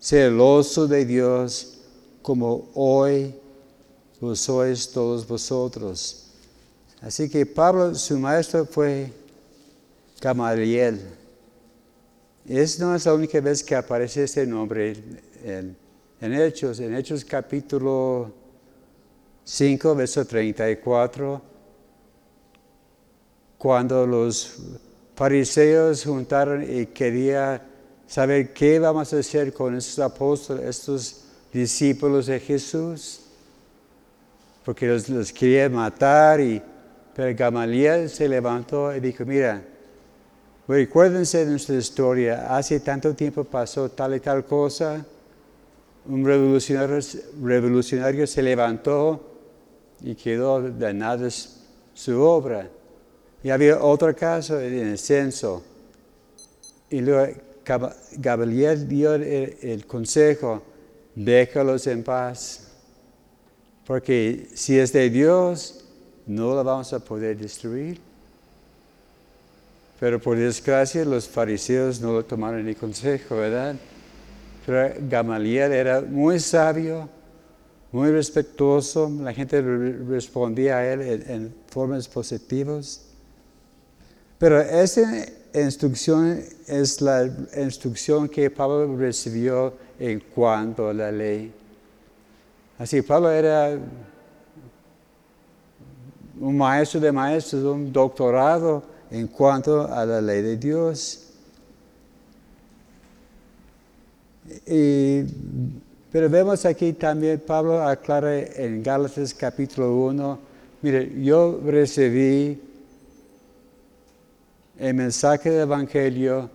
celoso 0.00 0.88
de 0.88 1.04
Dios, 1.04 1.78
como 2.20 2.68
hoy 2.74 3.32
lo 4.20 4.34
sois 4.34 4.90
todos 4.90 5.24
vosotros. 5.24 6.23
Así 7.04 7.28
que 7.28 7.44
Pablo, 7.44 7.94
su 7.94 8.18
maestro 8.18 8.64
fue 8.64 9.12
Gamaliel. 10.22 11.02
Es 12.48 12.80
no 12.80 12.94
es 12.94 13.04
la 13.04 13.12
única 13.12 13.38
vez 13.42 13.62
que 13.62 13.76
aparece 13.76 14.24
este 14.24 14.46
nombre 14.46 14.96
en, 15.44 15.76
Hechos, 16.32 16.80
en 16.80 16.94
Hechos 16.94 17.22
capítulo 17.22 18.32
5, 19.44 19.94
verso 19.94 20.24
34, 20.24 21.42
cuando 23.58 24.06
los 24.06 24.54
fariseos 25.14 26.04
juntaron 26.04 26.62
y 26.62 26.86
querían 26.86 27.60
saber 28.06 28.54
qué 28.54 28.78
vamos 28.78 29.12
a 29.12 29.18
hacer 29.18 29.52
con 29.52 29.76
estos 29.76 29.98
apóstoles, 29.98 30.64
estos 30.64 31.24
discípulos 31.52 32.24
de 32.24 32.40
Jesús, 32.40 33.20
porque 34.64 34.86
los, 34.86 35.06
los 35.10 35.30
quería 35.30 35.68
matar 35.68 36.40
y 36.40 36.62
pero 37.14 37.36
Gamaliel 37.36 38.10
se 38.10 38.28
levantó 38.28 38.94
y 38.94 39.00
dijo, 39.00 39.24
mira, 39.24 39.62
recuérdense 40.66 41.44
de 41.44 41.50
nuestra 41.52 41.76
historia, 41.76 42.56
hace 42.56 42.80
tanto 42.80 43.14
tiempo 43.14 43.44
pasó 43.44 43.90
tal 43.90 44.16
y 44.16 44.20
tal 44.20 44.44
cosa, 44.44 45.04
un 46.06 46.24
revolucionario, 46.24 48.26
se 48.26 48.42
levantó 48.42 49.20
y 50.02 50.14
quedó 50.14 50.60
de 50.60 50.92
nada 50.92 51.28
su 51.94 52.20
obra. 52.20 52.68
Y 53.42 53.50
había 53.50 53.82
otro 53.82 54.14
caso 54.14 54.60
en 54.60 54.88
el 54.88 54.98
censo. 54.98 55.62
Y 56.90 57.00
luego 57.00 57.32
Gamaliel 58.16 58.88
dio 58.88 59.14
el, 59.14 59.22
el 59.62 59.86
consejo, 59.86 60.62
déjalos 61.14 61.86
en 61.86 62.02
paz. 62.02 62.72
Porque 63.86 64.48
si 64.54 64.78
es 64.78 64.92
de 64.92 65.10
Dios, 65.10 65.83
no 66.26 66.54
la 66.54 66.62
vamos 66.62 66.92
a 66.92 66.98
poder 66.98 67.36
destruir. 67.36 68.00
Pero 70.00 70.20
por 70.20 70.36
desgracia 70.36 71.04
los 71.04 71.28
fariseos 71.28 72.00
no 72.00 72.12
lo 72.12 72.24
tomaron 72.24 72.64
ni 72.64 72.74
consejo, 72.74 73.36
¿verdad? 73.36 73.76
Pero 74.66 74.94
Gamaliel 75.08 75.72
era 75.72 76.00
muy 76.00 76.40
sabio, 76.40 77.08
muy 77.92 78.10
respetuoso, 78.10 79.10
la 79.20 79.32
gente 79.32 79.60
respondía 79.60 80.78
a 80.78 80.92
él 80.92 81.22
en, 81.26 81.54
formas 81.68 82.08
positivas. 82.08 83.02
Pero 84.38 84.60
esa 84.60 85.26
instrucción 85.54 86.42
es 86.66 87.00
la 87.00 87.30
instrucción 87.56 88.28
que 88.28 88.50
Pablo 88.50 88.96
recibió 88.96 89.74
en 89.98 90.20
cuanto 90.20 90.88
a 90.88 90.94
la 90.94 91.12
ley. 91.12 91.52
Así, 92.78 93.02
Pablo 93.02 93.30
era 93.30 93.78
un 96.40 96.56
maestro 96.56 97.00
de 97.00 97.12
maestros, 97.12 97.62
un 97.64 97.92
doctorado 97.92 98.82
en 99.10 99.28
cuanto 99.28 99.86
a 99.92 100.04
la 100.04 100.20
ley 100.20 100.42
de 100.42 100.56
Dios. 100.56 101.20
pero 106.10 106.28
vemos 106.28 106.64
aquí 106.64 106.92
también, 106.92 107.40
Pablo 107.40 107.82
aclara 107.82 108.38
en 108.38 108.82
Gálatas 108.82 109.34
capítulo 109.34 109.96
1, 109.96 110.38
mire, 110.82 111.12
yo 111.22 111.60
recibí 111.64 112.60
el 114.78 114.94
mensaje 114.94 115.50
del 115.50 115.62
Evangelio 115.62 116.50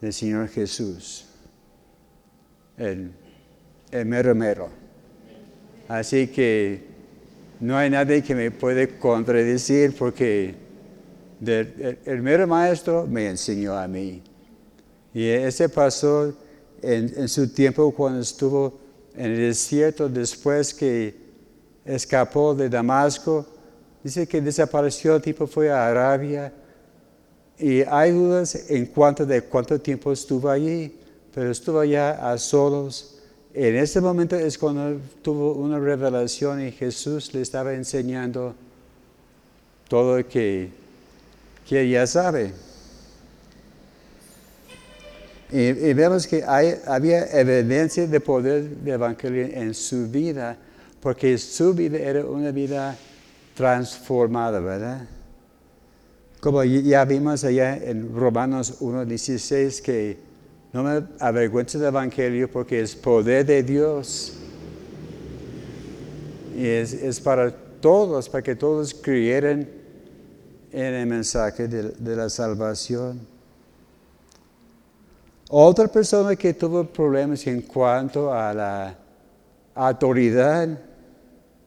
del 0.00 0.12
Señor 0.12 0.48
Jesús, 0.48 1.26
el, 2.76 3.10
el 3.90 4.06
mero 4.06 4.34
mero. 4.34 4.68
Así 5.88 6.28
que 6.28 6.95
no 7.60 7.76
hay 7.76 7.90
nadie 7.90 8.22
que 8.22 8.34
me 8.34 8.50
puede 8.50 8.98
contradecir 8.98 9.94
porque 9.96 10.54
el, 11.44 12.22
mero 12.22 12.46
maestro 12.46 13.06
me 13.06 13.28
enseñó 13.28 13.76
a 13.76 13.88
mí. 13.88 14.22
Y 15.14 15.26
ese 15.28 15.68
pasó 15.68 16.34
en, 16.82 17.12
en, 17.16 17.28
su 17.28 17.48
tiempo 17.48 17.90
cuando 17.92 18.20
estuvo 18.20 18.78
en 19.14 19.32
el 19.32 19.36
desierto 19.38 20.08
después 20.08 20.74
que 20.74 21.14
escapó 21.84 22.54
de 22.54 22.68
Damasco. 22.68 23.46
Dice 24.02 24.26
que 24.26 24.40
desapareció, 24.40 25.20
tipo 25.20 25.46
fue 25.46 25.70
a 25.70 25.86
Arabia. 25.86 26.52
Y 27.58 27.82
hay 27.82 28.12
dudas 28.12 28.68
en 28.68 28.86
cuanto 28.86 29.24
de 29.24 29.40
cuánto 29.42 29.80
tiempo 29.80 30.12
estuvo 30.12 30.50
allí, 30.50 30.94
pero 31.34 31.50
estuvo 31.50 31.80
allá 31.80 32.30
a 32.30 32.36
solos 32.36 33.15
en 33.58 33.76
ese 33.76 34.02
momento 34.02 34.36
es 34.36 34.58
cuando 34.58 35.00
tuvo 35.22 35.52
una 35.54 35.78
revelación 35.78 36.60
y 36.60 36.72
Jesús 36.72 37.32
le 37.32 37.40
estaba 37.40 37.72
enseñando 37.72 38.54
todo 39.88 40.18
lo 40.18 40.28
que, 40.28 40.68
que 41.66 41.88
ya 41.88 42.06
sabe. 42.06 42.52
Y, 45.50 45.72
vemos 45.94 46.26
que 46.26 46.44
había 46.44 47.24
evidencia 47.40 48.06
de 48.06 48.20
poder 48.20 48.68
de 48.68 48.92
evangelio 48.92 49.46
en 49.46 49.72
su 49.72 50.06
vida, 50.06 50.58
porque 51.00 51.38
su 51.38 51.72
vida 51.72 51.96
era 51.96 52.26
una 52.26 52.50
vida 52.50 52.94
transformada, 53.54 54.60
¿verdad? 54.60 55.06
Como 56.40 56.62
ya 56.62 57.06
vimos 57.06 57.42
allá 57.42 57.74
en 57.76 58.14
Romanos 58.14 58.80
1.16 58.80 59.80
que 59.80 60.25
no 60.76 60.82
me 60.82 61.02
avergüenzo 61.20 61.78
del 61.78 61.88
Evangelio 61.88 62.50
porque 62.50 62.82
es 62.82 62.94
poder 62.94 63.46
de 63.46 63.62
Dios. 63.62 64.34
Y 66.54 66.66
es, 66.66 67.18
para 67.18 67.50
todos, 67.50 68.28
para 68.28 68.42
que 68.42 68.54
todos 68.54 68.92
creyeran 68.92 69.66
en 70.70 70.94
el 70.94 71.06
mensaje 71.06 71.66
de, 71.66 71.82
de 71.92 72.16
la 72.16 72.28
salvación. 72.28 73.26
Otra 75.48 75.88
persona 75.88 76.36
que 76.36 76.52
tuvo 76.52 76.84
problemas 76.84 77.46
en 77.46 77.62
cuanto 77.62 78.30
a 78.30 78.52
la 78.52 78.98
autoridad 79.74 80.78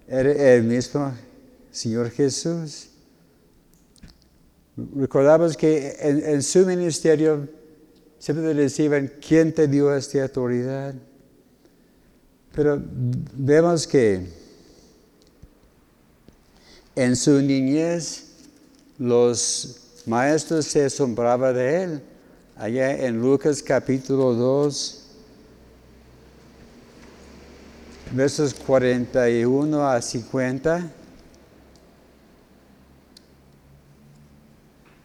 era 0.08 0.54
el 0.54 0.64
mismo 0.66 1.12
Señor 1.72 2.12
Jesús. 2.12 2.90
Recordamos 4.96 5.58
que 5.58 5.98
en, 6.00 6.24
en 6.24 6.44
su 6.44 6.64
ministerio 6.64 7.58
siempre 8.20 8.54
decían, 8.54 9.12
¿quién 9.26 9.54
te 9.54 9.68
dio 9.68 9.96
esta 9.96 10.22
autoridad? 10.22 10.94
Pero 12.54 12.82
vemos 13.34 13.88
que 13.88 14.28
en 16.96 17.16
su 17.16 17.42
niñez 17.42 18.26
los 18.98 20.02
maestros 20.06 20.66
se 20.66 20.86
asombraban 20.86 21.56
de 21.56 21.84
él. 21.84 22.02
Allá 22.58 22.92
en 22.92 23.22
Lucas 23.22 23.64
capítulo 23.64 24.34
2, 24.34 25.06
versos 28.12 28.54
41 28.54 29.90
a 29.90 30.02
50. 30.02 30.92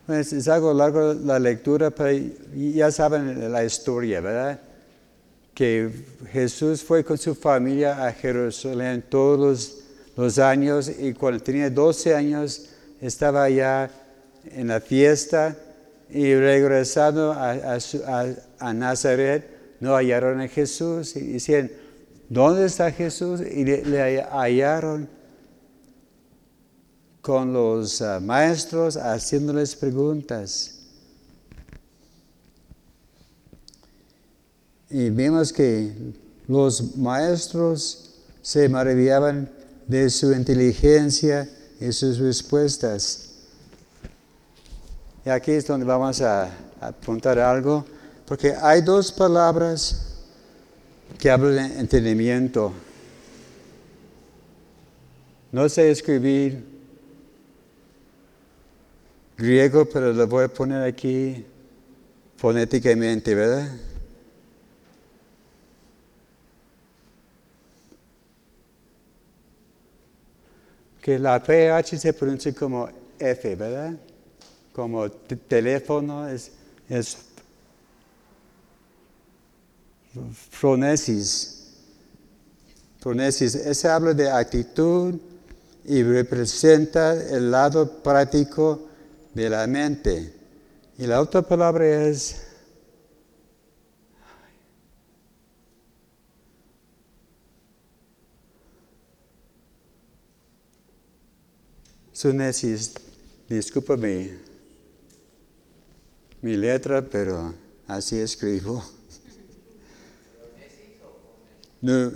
Pues, 0.07 0.33
es 0.33 0.49
algo 0.49 0.75
largo 0.75 1.15
la 1.15 1.39
lectura, 1.39 1.91
pero 1.91 2.27
ya 2.55 2.91
saben 2.91 3.51
la 3.51 3.65
historia, 3.65 4.21
¿verdad? 4.21 4.61
Que 5.55 5.91
Jesús 6.33 6.83
fue 6.83 7.05
con 7.05 7.17
su 7.17 7.35
familia 7.35 8.05
a 8.07 8.13
Jerusalén 8.13 9.05
todos 9.09 9.83
los, 10.17 10.39
años 10.39 10.91
y 10.97 11.13
cuando 11.13 11.43
tenía 11.43 11.71
12 11.71 12.15
años 12.15 12.71
estaba 13.01 13.45
allá 13.45 13.91
en 14.53 14.69
la 14.69 14.81
fiesta 14.81 15.57
y 16.11 16.35
regresando 16.35 17.33
a, 17.33 17.79
a 18.59 18.73
Nazaret 18.75 19.55
no 19.81 19.95
hallaron 19.95 20.41
a 20.41 20.49
Jesús 20.49 21.17
y 21.17 21.33
decían, 21.35 21.71
¿dónde 22.29 22.67
está 22.67 22.91
Jesús? 22.91 23.41
Y 23.41 23.65
le, 23.65 24.23
hallaron 24.23 25.09
con 27.25 27.55
los 27.55 28.03
ah, 28.03 28.21
maestros 28.21 28.99
haciéndoles 28.99 29.75
preguntas. 29.75 30.75
Y 34.91 35.09
vimos 35.09 35.51
que 35.51 35.91
los 36.47 36.99
maestros 36.99 38.11
se 38.43 38.69
maravillaban 38.69 39.51
de 39.87 40.11
su 40.11 40.33
inteligencia 40.33 41.49
y 41.81 41.93
sus 41.93 42.19
respuestas. 42.19 43.31
Y 45.25 45.31
aquí 45.31 45.53
es 45.53 45.67
donde 45.67 45.87
vamos 45.87 46.21
a 46.21 46.51
apuntar 46.79 47.39
algo, 47.39 47.87
porque 48.27 48.53
hay 48.53 48.83
dos 48.83 49.11
palabras 49.11 50.19
que 51.19 51.31
hablan 51.31 51.71
de 51.71 51.81
entendimiento. 51.81 52.71
No 55.53 55.67
sé 55.71 55.91
escribir 55.91 56.74
griego, 59.37 59.85
pero 59.87 60.13
lo 60.13 60.27
voy 60.27 60.45
a 60.45 60.49
poner 60.49 60.83
aquí 60.83 61.45
fonéticamente, 62.37 63.35
¿verdad? 63.35 63.71
Que 71.01 71.19
la 71.19 71.43
PH 71.43 71.99
se 71.99 72.13
pronuncia 72.13 72.55
como 72.55 72.89
F, 73.19 73.57
¿verdad? 73.57 73.95
Como 74.73 75.11
teléfono 75.11 76.27
es, 76.29 76.51
es 76.89 77.19
Fronesis. 80.51 81.65
Fronesis. 83.01 83.55
Ese 83.55 83.89
habla 83.89 84.15
de 84.15 84.31
actitud 84.31 85.15
y 85.85 86.03
representa 86.03 87.13
el 87.13 87.51
lado 87.51 88.03
práctico 88.03 88.84
de 89.35 89.51
la 89.51 89.67
mente. 89.67 90.33
Y 90.97 91.07
la 91.07 91.21
otra 91.21 91.43
palabra 91.43 92.07
es 92.07 92.41
Sunesis, 102.13 102.95
discúlpame 103.49 104.39
mi 106.41 106.57
letra, 106.57 107.03
pero 107.03 107.55
así 107.87 108.19
escribo. 108.19 108.83
No, 111.83 112.11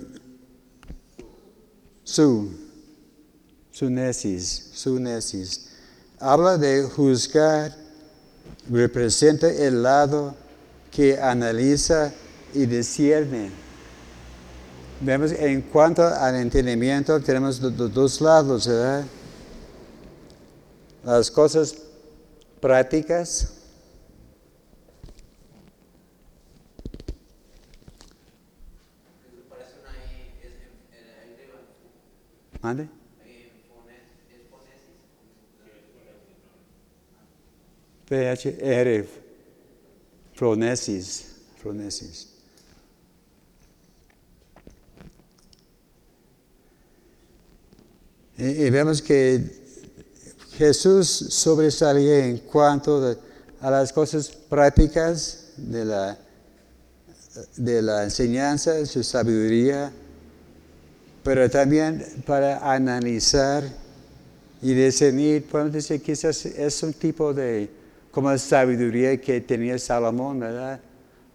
su, 2.03 2.51
sunesis, 3.71 4.71
sunesis. 4.73 5.68
Habla 6.21 6.59
de 6.59 6.83
juzgar, 6.83 7.77
representa 8.69 9.49
el 9.49 9.83
lado 9.83 10.35
que 10.91 11.21
analiza 11.21 12.13
y 12.55 12.67
discierne. 12.67 13.51
Vemos 15.01 15.31
en 15.33 15.63
cuanto 15.63 16.03
al 16.03 16.35
entendimiento 16.37 17.21
tenemos 17.21 17.61
dos 17.61 18.21
lados. 18.21 18.69
Las 21.05 21.31
cosas 21.31 21.77
prácticas 22.61 23.55
¿Mande? 32.61 32.89
PHR, 38.09 39.05
Fronesis, 40.35 41.27
Fronesis. 41.61 42.29
Y, 48.39 48.71
vemos 48.71 49.03
que 49.03 49.43
Jesús 50.57 51.09
sobresalía 51.09 52.27
en 52.27 52.39
cuanto 52.39 53.17
a 53.61 53.71
las 53.71 53.93
cosas 53.93 54.29
prácticas 54.31 55.49
de 55.57 55.85
la, 55.85 56.19
de 57.57 57.83
la 57.83 58.05
enseñanza, 58.05 58.87
su 58.87 59.03
sabiduría, 59.03 59.93
pero 61.25 61.51
también 61.51 62.23
para 62.25 62.73
analizar 62.73 63.65
y 64.63 64.73
discernir, 64.73 65.45
podemos 65.45 65.73
decir 65.73 66.01
que 66.01 66.13
es 66.13 66.83
un 66.83 66.93
tipo 66.93 67.35
de 67.35 67.78
como 68.11 68.37
sabiduría 68.39 69.21
que 69.21 69.41
tenía 69.41 69.79
Salomón, 69.79 70.41
¿verdad? 70.41 70.81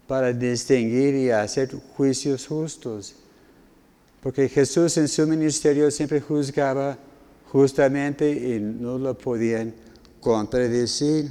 Para 0.06 0.32
distinguir 0.32 1.14
y 1.14 1.30
hacer 1.30 1.70
juicios 1.96 2.46
justos. 2.46 3.14
Porque 4.20 4.48
Jesús 4.48 4.96
en 4.96 5.08
su 5.08 5.26
ministerio 5.26 5.90
siempre 5.90 6.20
juzgaba 6.20 6.98
justamente 7.50 8.30
y 8.30 8.58
no 8.58 8.98
lo 8.98 9.16
podían 9.16 9.74
contradecir. 10.20 11.30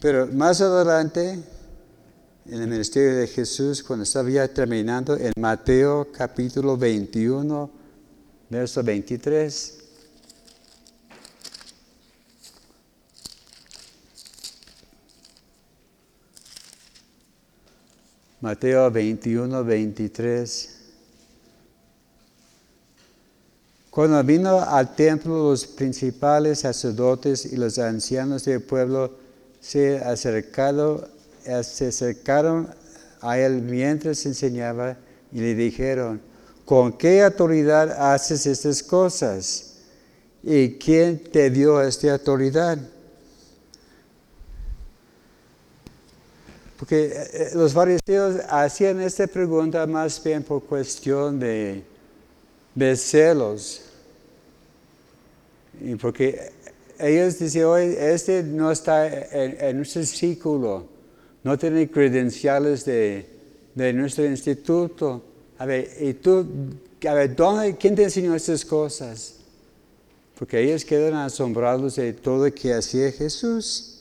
Pero 0.00 0.26
más 0.28 0.60
adelante, 0.60 1.38
en 2.46 2.62
el 2.62 2.68
ministerio 2.68 3.16
de 3.16 3.26
Jesús, 3.26 3.82
cuando 3.82 4.04
estaba 4.04 4.28
ya 4.30 4.48
terminando, 4.48 5.16
en 5.16 5.32
Mateo 5.38 6.08
capítulo 6.10 6.76
21, 6.76 7.70
verso 8.50 8.82
23. 8.82 9.81
Mateo 18.42 18.90
21, 18.90 19.62
23. 19.62 20.68
Cuando 23.88 24.24
vino 24.24 24.60
al 24.60 24.96
templo 24.96 25.50
los 25.50 25.64
principales 25.64 26.58
sacerdotes 26.58 27.46
y 27.46 27.56
los 27.56 27.78
ancianos 27.78 28.44
del 28.44 28.60
pueblo 28.60 29.12
se 29.60 29.94
eh, 29.94 31.62
se 31.62 31.86
acercaron 31.86 32.68
a 33.20 33.38
él 33.38 33.62
mientras 33.62 34.26
enseñaba 34.26 34.96
y 35.30 35.38
le 35.38 35.54
dijeron, 35.54 36.20
¿con 36.64 36.98
qué 36.98 37.22
autoridad 37.22 37.92
haces 38.12 38.46
estas 38.46 38.82
cosas? 38.82 39.74
¿Y 40.42 40.78
quién 40.78 41.22
te 41.30 41.48
dio 41.48 41.80
esta 41.80 42.14
autoridad? 42.14 42.76
Porque 46.82 47.04
eh, 47.04 47.12
eh, 47.12 47.50
los 47.54 47.72
fariseos 47.72 48.40
hacían 48.48 49.00
esta 49.00 49.28
pregunta 49.28 49.86
más 49.86 50.20
bien 50.20 50.42
por 50.42 50.64
cuestión 50.64 51.38
de, 51.38 51.84
de 52.74 52.96
celos. 52.96 53.82
Porque 56.00 56.50
ellos 56.98 57.38
decían, 57.38 57.66
hoy 57.66 57.94
este 57.96 58.42
no 58.42 58.72
está 58.72 59.06
en, 59.06 59.76
nuestro 59.76 60.02
círculo 60.02 60.88
no 61.44 61.56
tiene 61.56 61.88
credenciales 61.88 62.84
de, 62.84 63.28
nuestro 63.94 64.26
instituto. 64.26 65.22
A 65.58 65.66
ver, 65.66 65.88
¿y 66.00 66.14
tú, 66.14 66.44
a 67.08 67.14
ver, 67.14 67.36
¿dónde, 67.36 67.76
quién 67.76 67.94
te 67.94 68.02
enseñó 68.02 68.34
estas 68.34 68.64
cosas? 68.64 69.36
Porque 70.36 70.60
ellos 70.60 70.84
quedan 70.84 71.14
asombrados 71.14 71.94
de 71.94 72.12
todo 72.12 72.44
lo 72.44 72.52
que 72.52 72.74
hacía 72.74 73.12
Jesús. 73.12 73.91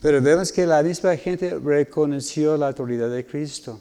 Pero 0.00 0.20
vemos 0.22 0.50
que 0.50 0.66
la 0.66 0.82
misma 0.82 1.16
gente 1.16 1.58
reconoció 1.58 2.56
la 2.56 2.68
autoridad 2.68 3.10
de 3.10 3.26
Cristo. 3.26 3.80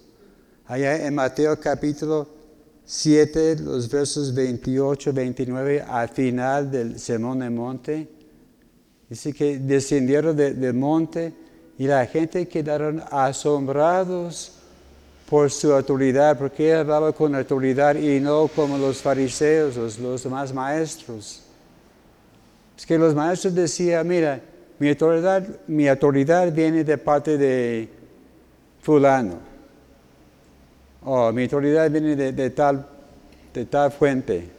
Allá 0.66 1.06
en 1.08 1.16
Mateo 1.16 1.60
capítulo 1.60 2.28
7, 2.86 3.58
los 3.60 3.90
versos 3.90 4.34
28, 4.34 5.14
29, 5.14 5.82
al 5.82 6.10
final 6.10 6.70
del 6.70 7.00
Sermón 7.00 7.40
del 7.40 7.52
Monte, 7.52 8.20
Dice 9.10 9.34
que 9.34 9.58
descendieron 9.58 10.38
del 10.38 10.74
monte 10.76 11.34
y 11.80 11.88
la 11.88 12.06
gente 12.06 12.48
quedaron 12.48 13.02
asombrados 13.10 14.52
por 15.28 15.50
su 15.50 15.74
autoridad, 15.74 16.38
porque 16.38 16.72
él 16.72 16.78
hablaba 16.78 17.12
con 17.12 17.34
autoridad 17.34 17.96
y 17.96 18.20
no 18.20 18.48
como 18.48 18.78
los 18.78 19.02
fariseos, 19.02 19.76
los, 19.76 19.98
los 19.98 20.24
demás 20.24 20.54
maestros. 20.54 21.42
Es 22.78 22.86
que 22.86 23.00
los 23.00 23.16
maestros 23.16 23.56
decían, 23.56 24.08
mira, 24.08 24.42
mi 24.80 24.90
autoridad, 24.90 25.46
mi 25.68 25.88
autoridad 25.90 26.52
viene 26.54 26.86
de 26.86 26.98
parte 26.98 27.38
de 27.38 27.90
fulano. 28.82 29.40
O 31.04 31.32
mi 31.34 31.44
autoridad 31.44 31.92
viene 31.92 32.16
de, 32.16 32.50
tal, 32.50 32.88
de 33.54 33.66
tal 33.66 33.92
fuente. 33.92 34.50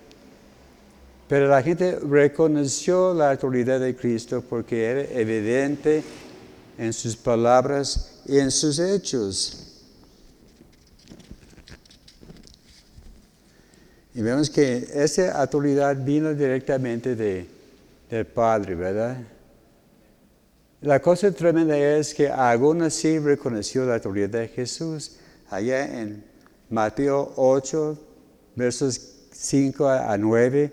Pero 1.27 1.49
la 1.49 1.63
gente 1.63 1.99
reconoció 2.01 3.15
la 3.15 3.31
autoridad 3.31 3.81
de 3.81 3.97
Cristo 3.97 4.43
porque 4.47 4.85
era 4.85 5.03
evidente 5.21 6.03
en 6.77 6.93
sus 6.93 7.17
palabras 7.17 8.21
y 8.27 8.39
en 8.39 8.51
sus 8.51 8.79
hechos. 8.79 9.67
Y 14.15 14.23
vemos 14.23 14.51
que 14.51 14.89
esa 14.93 15.41
autoridad 15.41 15.97
vino 15.97 16.35
directamente 16.35 17.15
de, 17.15 17.47
del 18.11 18.27
Padre, 18.27 18.75
¿verdad? 18.75 19.17
La 20.83 20.99
cosa 20.99 21.31
tremenda 21.31 21.77
es 21.77 22.15
que 22.15 22.31
aún 22.31 22.81
así 22.81 23.19
reconoció 23.19 23.85
la 23.85 23.97
autoridad 23.97 24.31
de 24.31 24.49
Jesús. 24.49 25.17
Allá 25.51 26.01
en 26.01 26.25
Mateo 26.71 27.35
8, 27.37 27.99
versos 28.57 28.99
5 29.31 29.87
a 29.87 30.17
9, 30.17 30.73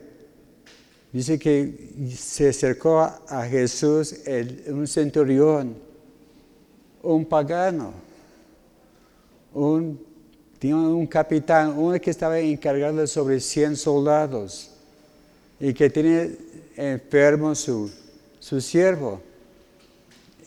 dice 1.12 1.38
que 1.38 2.10
se 2.16 2.48
acercó 2.48 3.02
a 3.02 3.46
Jesús 3.50 4.16
un 4.68 4.88
centurión, 4.88 5.76
un 7.04 7.26
pagano, 7.26 7.92
un, 9.54 10.00
un 10.64 11.08
capitán, 11.08 11.78
uno 11.78 12.00
que 12.00 12.12
estaba 12.12 12.40
encargado 12.40 13.06
sobre 13.08 13.42
100 13.42 13.76
soldados 13.76 14.72
y 15.60 15.74
que 15.74 15.90
tiene 15.90 16.32
enfermo 16.78 17.54
su, 17.54 17.92
su 18.40 18.62
siervo. 18.62 19.27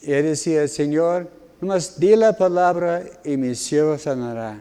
Y 0.03 0.13
él 0.13 0.25
decía, 0.25 0.67
Señor, 0.69 1.29
nomás 1.61 1.99
di 1.99 2.17
la 2.17 2.33
palabra 2.33 3.05
y 3.25 3.37
mi 3.37 3.55
siervo 3.55 3.99
sanará. 3.99 4.61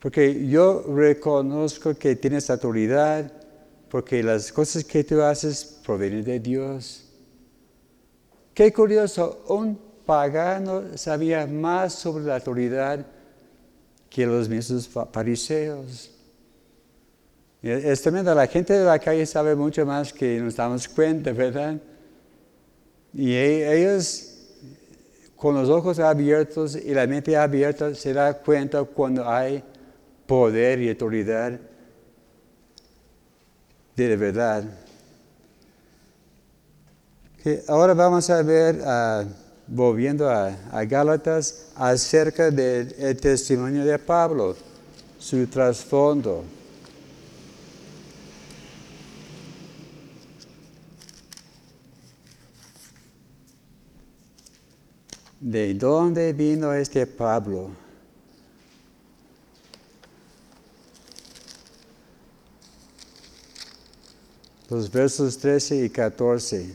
Porque 0.00 0.46
yo 0.46 0.84
reconozco 0.94 1.94
que 1.94 2.14
tienes 2.14 2.48
autoridad, 2.50 3.32
porque 3.90 4.22
las 4.22 4.52
cosas 4.52 4.84
que 4.84 5.02
tú 5.02 5.20
haces 5.22 5.80
provienen 5.84 6.22
de 6.22 6.38
Dios. 6.38 7.04
Qué 8.54 8.72
curioso, 8.72 9.44
un 9.48 9.78
pagano 10.06 10.96
sabía 10.96 11.46
más 11.46 11.94
sobre 11.94 12.24
la 12.24 12.36
autoridad 12.36 13.04
que 14.08 14.24
los 14.24 14.48
mismos 14.48 14.88
fariseos. 15.12 16.12
Es 17.62 18.00
tremendo, 18.00 18.32
la 18.34 18.46
gente 18.46 18.74
de 18.74 18.84
la 18.84 18.98
calle 18.98 19.26
sabe 19.26 19.56
mucho 19.56 19.84
más 19.84 20.12
que 20.12 20.38
nos 20.40 20.54
damos 20.54 20.86
cuenta, 20.88 21.32
¿verdad? 21.32 21.76
Y 23.18 23.32
e, 23.32 23.80
ellos 23.80 24.34
con 25.36 25.54
los 25.54 25.70
ojos 25.70 25.98
abiertos 25.98 26.76
y 26.76 26.92
la 26.92 27.06
mente 27.06 27.34
abierta 27.34 27.94
se 27.94 28.12
da 28.12 28.34
cuenta 28.34 28.84
cuando 28.84 29.26
hay 29.26 29.64
poder 30.26 30.80
y 30.80 30.90
autoridad 30.90 31.58
de 33.96 34.16
verdad. 34.18 34.64
ahora 37.68 37.94
vamos 37.94 38.28
a 38.28 38.42
ver, 38.42 38.82
ah, 38.84 39.24
volviendo 39.66 40.28
a, 40.28 40.84
Gálatas, 40.84 41.68
acerca 41.74 42.50
del 42.50 43.16
testimonio 43.16 43.82
de 43.82 43.98
Pablo, 43.98 44.54
su 45.18 45.46
trasfondo. 45.46 46.44
¿De 55.46 55.74
dónde 55.74 56.32
vino 56.32 56.74
este 56.74 57.06
Pablo? 57.06 57.70
Los 64.68 64.90
versos 64.90 65.38
13 65.38 65.84
y 65.84 65.90
14. 65.90 66.74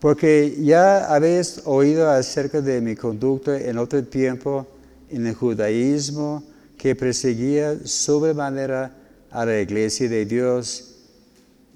Porque 0.00 0.56
ya 0.58 1.14
habéis 1.14 1.62
oído 1.66 2.10
acerca 2.10 2.60
de 2.60 2.80
mi 2.80 2.96
conducta 2.96 3.60
en 3.60 3.78
otro 3.78 4.02
tiempo 4.02 4.66
en 5.08 5.28
el 5.28 5.36
judaísmo 5.36 6.42
que 6.76 6.96
perseguía 6.96 7.78
sobremanera 7.84 8.92
a 9.30 9.46
la 9.46 9.60
iglesia 9.60 10.08
de 10.08 10.26
Dios 10.26 10.96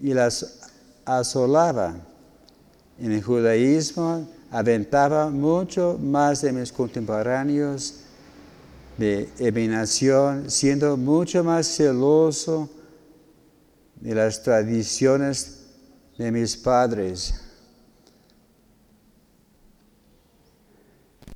y 0.03 0.15
las 0.15 0.63
asolaba. 1.05 1.95
En 2.99 3.13
el 3.13 3.23
judaísmo 3.23 4.27
aventaba 4.55 5.31
mucho 5.31 5.99
más 6.01 6.43
de 6.43 6.53
mis 6.53 6.71
contemporáneos 6.71 8.03
de 8.97 9.29
emanación, 9.41 10.49
siendo 10.49 10.97
mucho 10.97 11.43
más 11.43 11.67
celoso 11.67 12.71
de 13.97 14.15
las 14.15 14.45
tradiciones 14.45 15.65
de 16.17 16.31
mis 16.31 16.57
padres. 16.57 17.35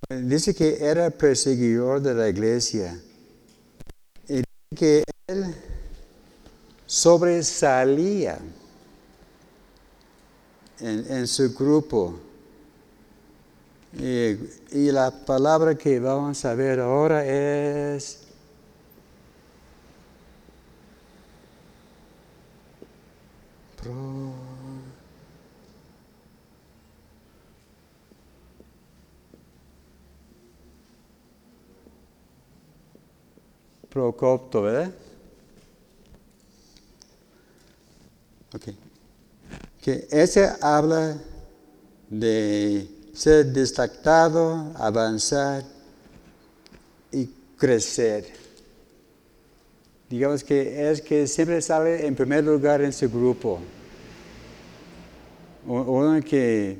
Dice 0.09 0.55
que 0.55 0.79
era 0.81 1.11
perseguidor 1.11 2.01
de 2.01 2.15
la 2.15 2.29
iglesia 2.29 3.03
y 4.29 4.45
que 4.77 5.03
él 5.27 5.57
sobresalía 6.87 8.39
en 10.79 11.27
su 11.27 11.53
grupo 11.53 12.28
y, 13.93 14.91
la 14.93 15.11
palabra 15.11 15.75
que 15.75 15.99
vamos 15.99 16.45
a 16.45 16.55
ver 16.55 16.81
ahora 16.81 17.25
es 17.25 18.21
pro, 23.81 24.35
Procopto, 33.89 34.63
¿verdad? 34.63 34.93
Ok. 38.55 38.65
Que 39.81 40.07
ese 40.11 40.51
habla 40.61 41.17
de 42.11 42.98
ser 43.19 43.47
destacado, 43.47 44.71
avanzar 44.77 45.65
y 47.11 47.29
crecer. 47.57 48.27
Digamos 50.09 50.45
que 50.45 50.89
es 50.89 51.03
que 51.03 51.27
siempre 51.27 51.61
sale 51.61 52.07
en 52.07 52.15
primer 52.15 52.45
lugar 52.45 52.81
en 52.81 52.93
su 52.93 53.11
grupo. 53.11 53.59
Uno 55.67 56.21
que 56.23 56.79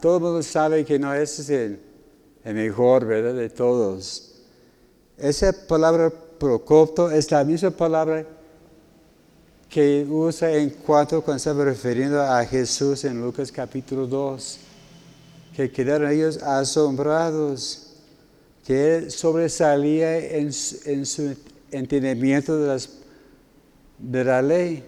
todo 0.00 0.16
el 0.16 0.22
mundo 0.22 0.42
sabe 0.42 0.82
que 0.82 0.98
no 0.98 1.12
es 1.12 1.50
el, 1.50 1.78
mejor, 2.42 3.04
¿verdad? 3.04 3.34
De 3.34 3.50
todos. 3.50 4.32
Esa 5.18 5.52
palabra 5.68 6.10
procopto 6.38 7.10
es 7.10 7.30
la 7.30 7.44
misma 7.44 7.70
palabra 7.70 8.24
que 9.68 10.06
usa 10.08 10.52
en 10.52 10.70
cuanto 10.70 11.20
cuando 11.20 11.36
estaba 11.36 11.64
refiriendo 11.64 12.22
a 12.22 12.42
Jesús 12.46 13.04
en 13.04 13.20
Lucas 13.20 13.52
capítulo 13.52 14.06
2 14.06 14.60
que 15.56 15.70
quedaron 15.70 16.10
ellos 16.12 16.42
asombrados, 16.42 17.86
que 18.66 18.96
él 18.96 19.10
sobresalía 19.10 20.18
en, 20.18 20.52
su 20.52 21.34
entendimiento 21.70 22.58
de, 22.58 22.68
las, 22.68 22.90
de 23.98 24.22
la 24.22 24.42
ley. 24.42 24.84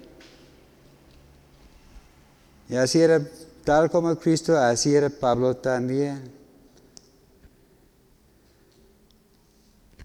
Y 2.69 2.77
así 2.77 3.01
era, 3.01 3.27
tal 3.65 3.91
como 3.91 4.15
Cristo, 4.19 4.59
así 4.59 4.95
era 4.95 5.09
Pablo 5.09 5.57
también. 5.57 6.31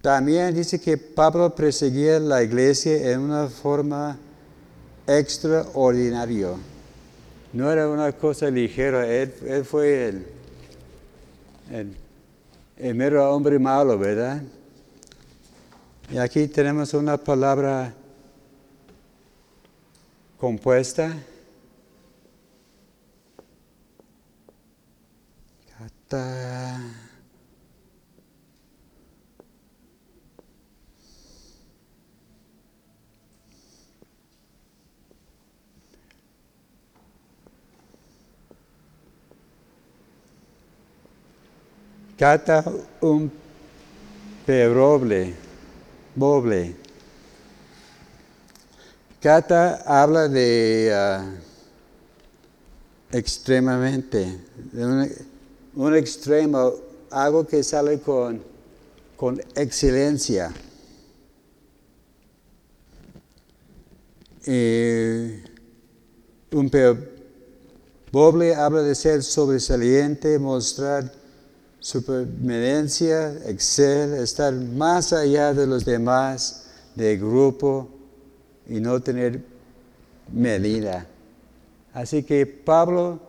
También 0.01 0.55
dice 0.55 0.79
que 0.79 0.95
Pablo 0.97 1.53
perseguía 1.53 2.21
la 2.21 2.41
iglesia 2.41 3.11
en 3.11 3.19
una 3.19 3.49
forma 3.49 4.17
extraordinaria. 5.07 6.51
No 7.51 7.69
era 7.69 7.89
una 7.89 8.13
cosa 8.13 8.49
ligera, 8.49 9.05
él, 9.05 9.33
él 9.45 9.65
fue 9.65 10.32
el 11.73 11.97
el, 12.77 12.95
mero 12.95 13.33
hombre 13.33 13.59
malo, 13.59 13.97
¿verdad? 13.97 14.41
Y 16.11 16.17
aquí 16.17 16.47
tenemos 16.47 16.93
una 16.93 17.17
palabra 17.17 17.93
compuesta. 20.37 21.15
Cata 25.77 27.02
un 43.01 43.31
peroble, 44.45 45.33
boble. 46.15 46.75
Cata 49.19 49.83
habla 49.85 50.27
de, 50.27 50.91
ah, 50.93 51.25
extremadamente. 53.11 54.39
Un, 54.73 55.09
un 55.75 55.95
extremo, 55.95 56.73
algo 57.09 57.45
que 57.47 57.63
sale 57.63 57.99
con, 57.99 58.43
con 59.15 59.41
excelencia. 59.55 60.53
Y 64.45 65.41
un 66.51 66.69
pobre 68.11 68.55
habla 68.55 68.81
de 68.81 68.93
ser 68.93 69.23
sobresaliente, 69.23 70.37
mostrar 70.37 71.22
supermenencia, 71.83 73.33
excel, 73.45 74.13
estar 74.13 74.53
más 74.53 75.11
allá 75.11 75.53
de 75.53 75.67
los 75.67 75.83
demás, 75.83 76.65
del 76.95 77.19
grupo 77.19 77.89
y 78.69 78.79
no 78.79 79.01
tener 79.01 79.41
medida. 80.31 81.05
Así 81.93 82.23
que 82.23 82.45
Pablo 82.45 83.19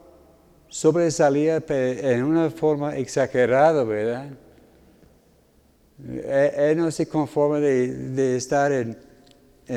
sobresalía 0.69 1.65
en 1.69 2.23
una 2.23 2.49
forma 2.49 2.97
exagerada, 2.97 3.83
¿verdad? 3.83 4.29
Él 5.99 6.79
no 6.79 6.93
se 6.93 7.09
conforma 7.09 7.59
de, 7.59 8.37
estar 8.37 8.71
en, 8.71 8.97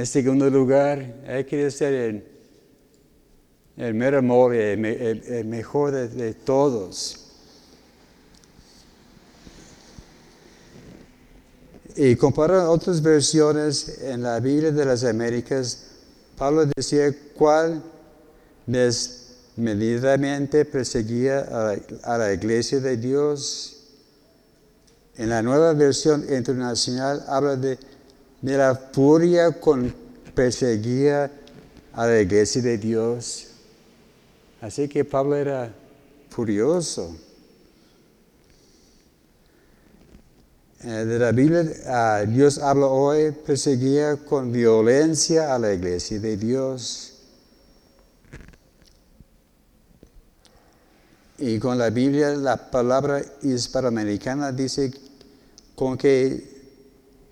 segundo 0.06 0.52
lugar, 0.52 1.16
él 1.26 1.48
quiere 1.48 1.72
ser 1.72 1.94
el, 1.96 2.24
el 3.76 3.94
mero 3.96 4.20
el, 4.20 5.46
mejor 5.46 5.94
de, 5.94 6.34
todos. 6.36 7.27
Y 12.00 12.16
comparando 12.16 12.70
otras 12.72 13.02
versiones 13.02 14.02
en 14.04 14.22
la 14.22 14.40
Biblia 14.40 14.72
de 14.72 14.86
las 14.86 15.04
Américas, 15.04 15.80
Pablo 16.38 16.68
decía 16.76 17.12
cuál 17.34 17.82
desmedidamente 18.68 20.64
perseguía 20.64 21.40
a 22.04 22.18
la, 22.20 22.32
iglesia 22.32 22.80
de 22.80 22.98
Dios. 22.98 23.78
En 25.16 25.30
la 25.30 25.42
nueva 25.42 25.74
versión 25.74 26.24
internacional 26.32 27.26
habla 27.28 27.56
de, 27.56 27.80
de 28.44 28.58
la 28.58 28.76
furia 28.76 29.60
con 29.60 29.92
perseguía 30.36 31.32
a 31.94 32.06
la 32.06 32.20
iglesia 32.20 32.62
de 32.62 32.78
Dios. 32.78 33.48
Así 34.62 34.88
que 34.88 35.04
Pablo 35.04 35.36
era 35.36 35.74
furioso. 36.30 37.18
De 40.84 41.20
la 41.20 41.32
Biblia, 41.32 42.26
Dios 42.26 42.60
habla 42.60 42.86
hoy, 42.88 43.32
perseguía 43.32 44.16
con 44.18 44.52
violencia 44.52 45.56
a 45.56 45.60
la 45.60 45.74
iglesia 45.74 46.20
de 46.20 46.38
Dios. 46.38 47.14
Y 51.40 51.60
con 51.60 51.78
la 51.78 51.90
Biblia, 51.90 52.30
la 52.32 52.70
palabra 52.70 53.22
hispanoamericana 53.42 54.52
dice 54.52 54.92
con 55.76 55.98
que 55.98 56.58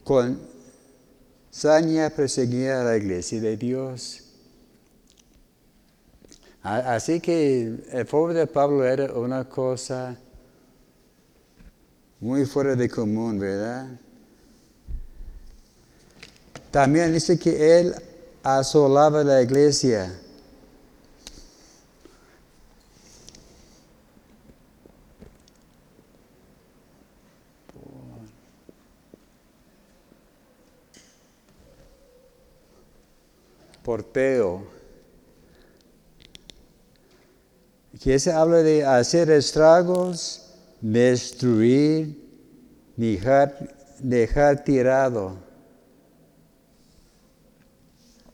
con 0.04 0.40
saña 1.50 2.10
perseguía 2.10 2.82
a 2.82 2.84
la 2.84 2.98
iglesia 2.98 3.42
de 3.42 3.58
Dios. 3.58 4.22
Así 6.62 7.20
que 7.20 7.78
el 7.92 8.06
pobre 8.08 8.34
de 8.34 8.48
Pablo 8.48 8.84
era 8.86 9.14
una 9.14 9.48
cosa 9.48 10.18
muy 12.20 12.46
fuera 12.46 12.76
de 12.76 12.90
común, 12.90 13.40
¿verdad? 13.40 13.88
También 16.72 17.14
dice 17.14 17.40
que 17.40 17.80
él 17.80 17.96
asolaba 18.44 19.24
la 19.24 19.42
iglesia. 19.42 20.20
porteo. 33.86 34.66
Que 38.04 38.20
se 38.20 38.32
habla 38.32 38.58
de 38.58 38.84
hacer 38.84 39.30
estragos, 39.30 40.45
destruir, 40.82 42.18
dejar, 42.96 43.76
dejar 44.00 44.64
tirado. 44.64 45.38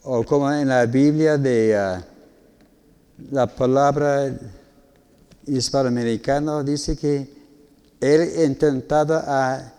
O 0.04 0.24
como 0.24 0.52
en 0.52 0.68
la 0.68 0.86
Biblia 0.86 1.38
de 1.38 1.76
ah, 1.78 2.04
la 3.32 3.48
palabra 3.48 4.36
hispanoamericana 5.46 6.64
dice 6.64 6.98
que 6.98 7.30
él 8.00 8.46
intentaba 8.46 9.74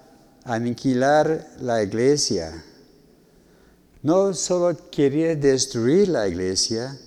aniquilar 0.44 1.48
la 1.60 1.82
iglesia 1.82 2.64
no 4.02 4.34
solo 4.34 4.76
quería 4.90 5.36
destruir 5.36 6.08
la 6.08 6.26
iglesia, 6.26 6.98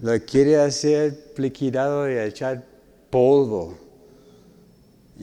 lo 0.00 0.18
quiere 0.24 0.58
hacer 0.58 1.32
liquidado 1.36 2.10
y 2.10 2.16
echar 2.18 2.64
polvo. 3.10 3.76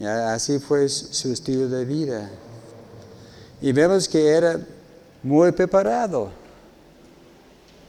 Así 0.02 0.58
fue 0.58 0.88
su 0.88 1.32
estilo 1.32 1.68
de 1.68 1.84
vida. 1.84 2.30
Y 3.60 3.72
vemos 3.72 4.08
que 4.08 4.28
era 4.28 4.58
muy 5.22 5.52
preparado. 5.52 6.30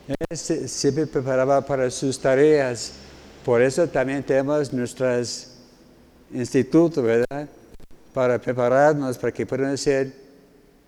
Él 0.07 0.37
siempre 0.37 1.07
preparaba 1.07 1.65
para 1.65 1.89
sus 1.89 2.19
tareas. 2.19 2.91
Por 3.43 3.61
eso 3.61 3.87
también 3.87 4.23
tenemos 4.23 4.71
nuestros 4.71 5.47
institutos, 6.31 7.03
¿verdad? 7.03 7.47
Para 8.13 8.39
prepararnos 8.39 9.17
para 9.17 9.33
que 9.33 9.45
puedan 9.45 9.77
ser 9.77 10.13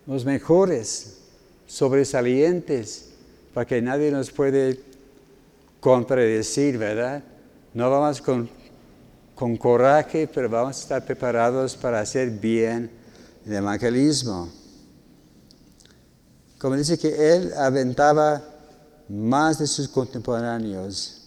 los 0.06 0.24
mejores 0.24 1.18
sobresalientes, 1.66 3.10
para 3.52 3.66
que 3.66 3.82
nadie 3.82 4.10
nos 4.10 4.30
puede 4.30 4.80
contradecir, 5.80 6.78
¿verdad? 6.78 7.22
No 7.74 7.90
vamos 7.90 8.22
con, 8.22 8.48
con 9.38 9.56
coraje, 9.56 10.26
pero 10.26 10.48
vamos 10.48 10.78
a 10.78 10.80
estar 10.80 11.04
preparados 11.04 11.76
para 11.76 12.00
hacer 12.00 12.28
bien 12.28 12.90
el 13.46 13.52
evangelismo. 13.52 14.48
Como 16.58 16.74
dice 16.74 16.98
que 16.98 17.36
él 17.36 17.52
aventaba 17.56 18.42
más 19.08 19.60
de 19.60 19.68
sus 19.68 19.86
contemporáneos. 19.86 21.22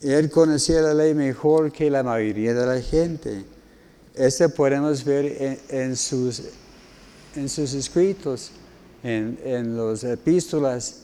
Él 0.00 0.30
conocía 0.30 0.80
la 0.80 0.94
ley 0.94 1.12
mejor 1.12 1.70
que 1.70 1.90
la 1.90 2.02
mayoría 2.02 2.54
de 2.54 2.64
la 2.64 2.80
gente. 2.80 3.44
Esto 4.14 4.48
podemos 4.48 5.04
ver 5.04 5.60
en 5.68 5.96
sus 5.96 6.44
en 7.36 7.46
sus 7.50 7.74
escritos, 7.74 8.52
en, 9.04 9.38
en 9.44 9.76
las 9.76 10.02
epístolas, 10.02 11.02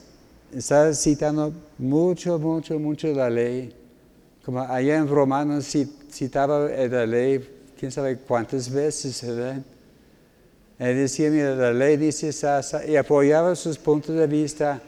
está 0.52 0.94
citando 0.94 1.52
mucho, 1.76 2.38
mucho, 2.38 2.78
mucho 2.78 3.08
la 3.08 3.28
ley. 3.28 3.85
Como 4.46 4.60
allá 4.60 4.98
en 4.98 5.08
Romanos 5.08 5.76
citaba 6.08 6.68
la 6.68 7.04
ley, 7.04 7.44
quién 7.76 7.90
sabe 7.90 8.16
cuántas 8.16 8.70
veces, 8.70 9.20
¿verdad? 9.26 9.60
Él 10.78 10.96
decía, 10.98 11.30
mira, 11.30 11.56
la 11.56 11.72
ley 11.72 11.96
dice 11.96 12.30
y 12.86 12.94
apoyaba 12.94 13.56
sus 13.56 13.76
puntos 13.76 14.14
de 14.14 14.24
vista 14.28 14.80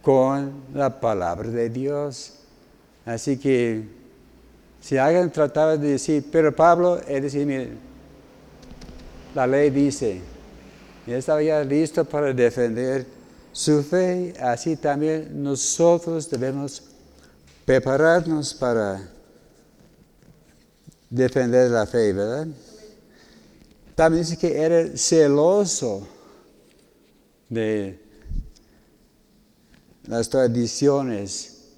con 0.00 0.62
la 0.72 0.98
palabra 0.98 1.50
de 1.50 1.68
Dios. 1.68 2.36
Así 3.04 3.36
que 3.36 3.82
si 4.80 4.96
alguien 4.96 5.30
trataba 5.30 5.76
de 5.76 5.90
decir, 5.90 6.24
pero 6.32 6.50
Pablo, 6.56 6.98
él 7.06 7.20
decía, 7.20 7.44
mire, 7.44 7.68
la 9.34 9.46
ley 9.46 9.68
dice, 9.68 10.22
y 11.06 11.12
estaba 11.12 11.42
ya 11.42 11.62
listo 11.62 12.02
para 12.06 12.32
defender 12.32 13.04
su 13.52 13.82
fe. 13.82 14.32
Así 14.40 14.76
también 14.76 15.42
nosotros 15.42 16.30
debemos 16.30 16.93
prepararnos 17.64 18.54
para 18.54 19.08
defender 21.10 21.70
la 21.70 21.86
fe, 21.86 22.12
¿verdad? 22.12 22.46
También 23.94 24.24
dice 24.24 24.36
que 24.36 24.60
era 24.60 24.96
celoso 24.96 26.06
de 27.48 28.00
las 30.06 30.28
tradiciones. 30.28 31.68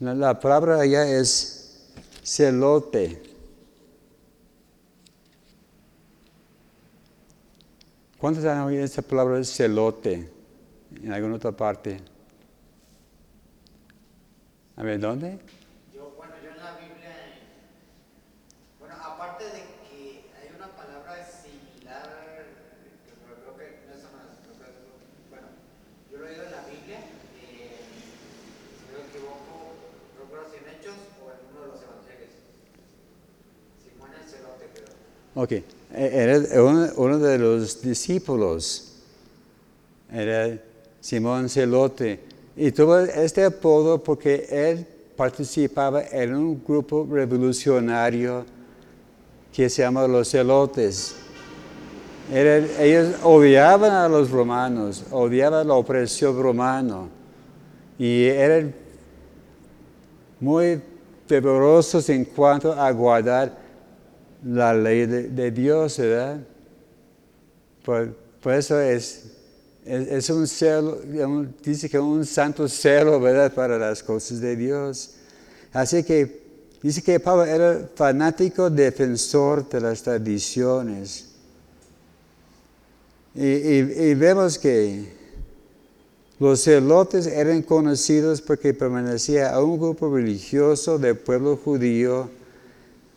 La, 0.00 0.40
palabra 0.40 0.80
allá 0.80 1.06
es 1.06 1.90
celote. 2.22 3.22
¿Cuántos 8.18 8.44
han 8.46 8.60
oído 8.60 8.82
esta 8.82 9.02
palabra 9.02 9.44
celote 9.44 10.30
en 11.02 11.12
alguna 11.12 11.36
otra 11.36 11.52
parte? 11.52 12.13
A 14.76 14.82
ver, 14.82 14.98
¿dónde? 14.98 15.38
Yo, 15.94 16.12
bueno, 16.16 16.34
yo 16.42 16.50
en 16.50 16.56
la 16.58 16.76
Biblia, 16.76 17.14
bueno, 18.80 18.96
aparte 18.96 19.44
de 19.44 19.62
que 19.86 20.24
hay 20.34 20.48
una 20.56 20.66
palabra 20.74 21.24
similar, 21.24 22.10
pero 23.24 23.36
creo 23.38 23.56
que 23.56 23.86
no 23.86 23.94
es 23.94 24.00
una, 24.02 24.34
bueno, 25.30 25.46
yo 26.10 26.18
lo 26.18 26.26
he 26.26 26.30
oído 26.30 26.42
en 26.42 26.50
la 26.50 26.62
Biblia, 26.66 26.98
eh, 27.38 27.78
si 28.74 28.84
no 28.90 28.98
me 28.98 29.06
equivoco, 29.06 29.78
creo 30.28 30.50
que 30.50 30.58
en 30.58 30.66
Hechos 30.74 30.98
o 31.22 31.30
en 31.30 31.38
uno 31.52 31.60
de 31.60 31.68
los 31.68 31.80
Evangelios. 31.80 32.34
Simón 33.78 34.10
el 34.10 34.28
Celote 34.28 34.64
creo. 34.74 34.90
Ok, 35.36 35.52
eh, 35.52 35.64
era 35.92 36.62
uno 36.96 37.18
de 37.20 37.38
los 37.38 37.80
discípulos, 37.80 38.92
era 40.10 40.58
Simón 41.00 41.48
Celote 41.48 42.33
y 42.56 42.70
tuvo 42.72 42.98
este 42.98 43.44
apodo 43.44 44.02
porque 44.02 44.46
él 44.50 44.86
participaba 45.16 46.02
en 46.02 46.34
un 46.34 46.62
grupo 46.64 47.06
revolucionario 47.10 48.44
que 49.52 49.68
se 49.68 49.82
llama 49.82 50.06
los 50.06 50.30
celotes. 50.30 51.16
Ellos 52.32 53.16
odiaban 53.22 53.92
a 53.92 54.08
los 54.08 54.30
romanos, 54.30 55.04
odiaban 55.10 55.68
la 55.68 55.74
opresión 55.74 56.40
romana 56.40 57.08
y 57.98 58.24
eran 58.24 58.74
muy 60.40 60.80
fervorosos 61.26 62.08
en 62.08 62.24
cuanto 62.24 62.72
a 62.72 62.90
guardar 62.90 63.56
la 64.44 64.74
ley 64.74 65.06
de, 65.06 65.28
de 65.28 65.50
Dios, 65.50 65.98
¿verdad? 65.98 66.40
Por, 67.84 68.14
por 68.42 68.54
eso 68.54 68.80
es, 68.80 69.36
es, 69.84 70.30
un 70.30 70.46
celo, 70.46 70.98
dice 71.62 71.90
que 71.90 71.98
un 71.98 72.24
santo 72.24 72.68
celo, 72.68 73.20
¿verdad? 73.20 73.52
Para 73.52 73.78
las 73.78 74.02
cosas 74.02 74.40
de 74.40 74.56
Dios. 74.56 75.10
Así 75.72 76.02
que 76.02 76.40
dice 76.82 77.02
que 77.02 77.20
Pablo 77.20 77.44
era 77.44 77.88
fanático 77.94 78.70
defensor 78.70 79.68
de 79.68 79.80
las 79.80 80.02
tradiciones. 80.02 81.26
Y, 83.34 84.14
vemos 84.14 84.58
que 84.58 85.12
los 86.38 86.62
celotes 86.62 87.26
eran 87.26 87.62
conocidos 87.62 88.40
porque 88.40 88.72
pertenecía 88.72 89.52
a 89.52 89.62
un 89.62 89.78
grupo 89.78 90.14
religioso 90.14 90.98
del 90.98 91.16
pueblo 91.16 91.56
judío 91.56 92.30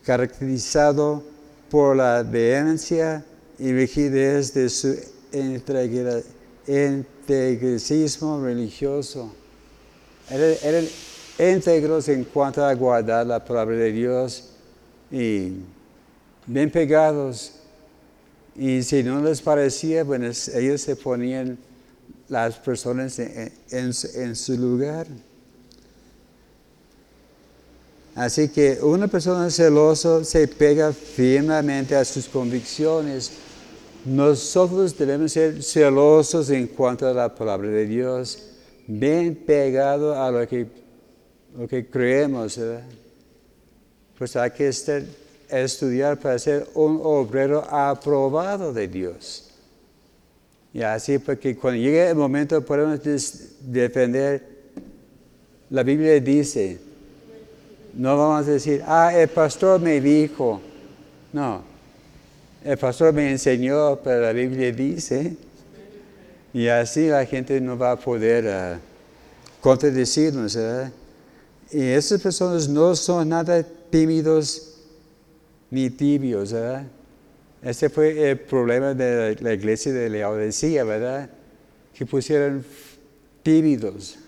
caracterizado 0.04 1.22
por 1.70 1.96
la 1.96 2.22
vehemencia 2.22 3.24
y 3.58 3.72
rigidez 3.72 4.52
de 4.54 4.68
su 4.68 4.96
integra- 5.32 6.22
integricismo 6.68 8.40
religioso. 8.40 9.32
Eran, 10.30 10.86
íntegros 11.38 12.08
en 12.08 12.24
cuanto 12.24 12.64
a 12.64 12.74
guardar 12.74 13.26
la 13.26 13.44
palabra 13.44 13.76
de 13.76 13.92
Dios 13.92 14.50
y 15.10 15.52
bien 16.46 16.70
pegados. 16.70 17.52
Y 18.54 18.82
si 18.82 19.02
no 19.02 19.22
les 19.22 19.40
parecía, 19.40 20.04
bueno, 20.04 20.26
ellos 20.26 20.80
se 20.80 20.96
ponían 20.96 21.56
las 22.28 22.56
personas 22.56 23.18
en, 23.18 23.52
en 23.70 24.36
su 24.36 24.56
lugar. 24.56 25.06
Así 28.18 28.48
que 28.48 28.80
una 28.82 29.06
persona 29.06 29.48
celosa 29.48 30.24
se 30.24 30.48
pega 30.48 30.92
firmemente 30.92 31.94
a 31.94 32.04
sus 32.04 32.26
convicciones. 32.26 33.30
Nosotros 34.04 34.96
debemos 34.96 35.32
ser 35.32 35.62
celosos 35.62 36.50
en 36.50 36.66
cuanto 36.68 37.06
a 37.06 37.12
la 37.12 37.34
palabra 37.34 37.68
de 37.68 37.86
Dios, 37.86 38.50
bien 38.86 39.34
pegado 39.34 40.20
a 40.20 40.30
lo 40.30 40.46
que, 40.46 40.66
lo 41.56 41.66
que 41.66 41.86
creemos. 41.86 42.58
Pues 44.16 44.36
hay 44.36 44.50
que 44.50 44.72
estudiar 45.50 46.18
para 46.18 46.38
ser 46.38 46.66
un 46.74 47.00
obrero 47.02 47.64
aprobado 47.68 48.72
de 48.72 48.88
Dios. 48.88 49.50
Y 50.72 50.82
así, 50.82 51.18
porque 51.18 51.56
cuando 51.56 51.80
llegue 51.80 52.08
el 52.08 52.14
momento 52.14 52.64
podemos 52.64 53.00
defender, 53.60 54.42
la 55.70 55.82
Biblia 55.82 56.20
dice, 56.20 56.78
no 57.94 58.16
vamos 58.16 58.46
a 58.46 58.52
decir, 58.52 58.82
ah, 58.86 59.12
el 59.14 59.28
pastor 59.28 59.80
me 59.80 60.00
dijo. 60.00 60.60
No, 61.32 61.62
el 62.68 62.76
pastor 62.76 63.14
me 63.14 63.30
enseñó, 63.30 63.98
pero 64.04 64.20
la 64.20 64.32
Biblia 64.34 64.70
dice. 64.70 65.34
Y 66.52 66.68
así 66.68 67.08
la 67.08 67.24
gente 67.24 67.58
no 67.62 67.78
va 67.78 67.92
a 67.92 67.96
poder 67.96 68.46
ah, 68.46 68.78
contradecirnos. 69.62 70.54
¿verdad? 70.54 70.92
Y 71.70 71.80
esas 71.80 72.20
personas 72.20 72.68
no 72.68 72.94
son 72.94 73.30
nada 73.30 73.64
tímidos 73.88 74.74
ni 75.70 75.88
tibios. 75.88 76.52
¿verdad? 76.52 76.84
Ese 77.62 77.88
fue 77.88 78.32
el 78.32 78.38
problema 78.38 78.92
de 78.92 79.38
la, 79.40 79.54
iglesia 79.54 79.90
de 79.90 80.10
Laodicea, 80.10 80.84
¿verdad? 80.84 81.30
Que 81.94 82.04
pusieron 82.04 82.62
tímidos. 83.42 84.18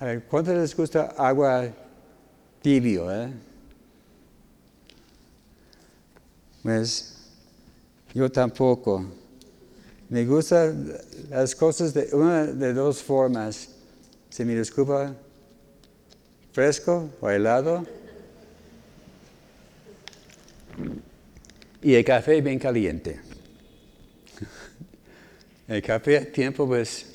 A 0.00 0.06
ver, 0.06 0.22
¿cuánto 0.22 0.54
les 0.54 0.74
gusta 0.74 1.12
agua 1.18 1.68
tibio? 2.62 3.12
Eh? 3.12 3.30
Pues 6.62 7.16
yo 8.14 8.30
tampoco. 8.30 9.04
Me 10.08 10.24
gustan 10.26 10.92
las 11.30 11.54
cosas 11.56 11.94
de 11.94 12.08
una 12.12 12.44
de 12.44 12.72
dos 12.72 13.02
formas. 13.02 13.68
Se 14.30 14.44
me 14.44 14.54
disculpa, 14.54 15.14
fresco 16.52 17.10
o 17.20 17.30
helado. 17.30 17.84
Y 21.82 21.94
el 21.94 22.04
café 22.04 22.40
bien 22.40 22.58
caliente. 22.58 23.20
El 25.66 25.82
café 25.82 26.18
a 26.18 26.30
tiempo, 26.30 26.66
pues, 26.66 27.06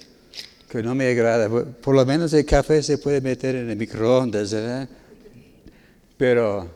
que 0.68 0.82
no 0.82 0.96
me 0.96 1.08
agrada. 1.08 1.48
Por 1.50 1.96
lo 1.96 2.06
menos 2.06 2.34
el 2.34 2.46
café 2.46 2.82
se 2.82 2.98
puede 2.98 3.22
meter 3.22 3.56
en 3.56 3.70
el 3.70 3.78
microondas, 3.78 4.52
¿verdad? 4.52 4.90
Pero 6.18 6.70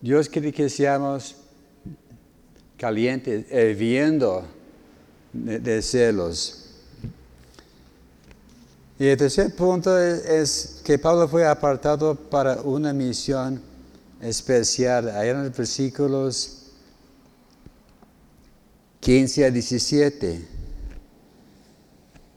Dios 0.00 0.28
quiere 0.28 0.52
que 0.52 0.68
seamos 0.68 1.36
calientes, 2.80 3.44
hirviendo 3.52 4.42
de, 5.34 5.58
de 5.58 5.82
celos. 5.82 6.56
Y 8.98 9.06
el 9.06 9.16
tercer 9.18 9.54
punto 9.54 9.98
es, 9.98 10.80
que 10.84 10.98
Pablo 10.98 11.28
fue 11.28 11.46
apartado 11.46 12.14
para 12.14 12.60
una 12.62 12.92
misión 12.92 13.60
especial. 14.20 15.08
Ahí 15.10 15.28
en 15.28 15.44
los 15.44 15.56
versículos 15.56 16.56
15 19.00 19.44
a 19.46 19.50
17. 19.50 20.48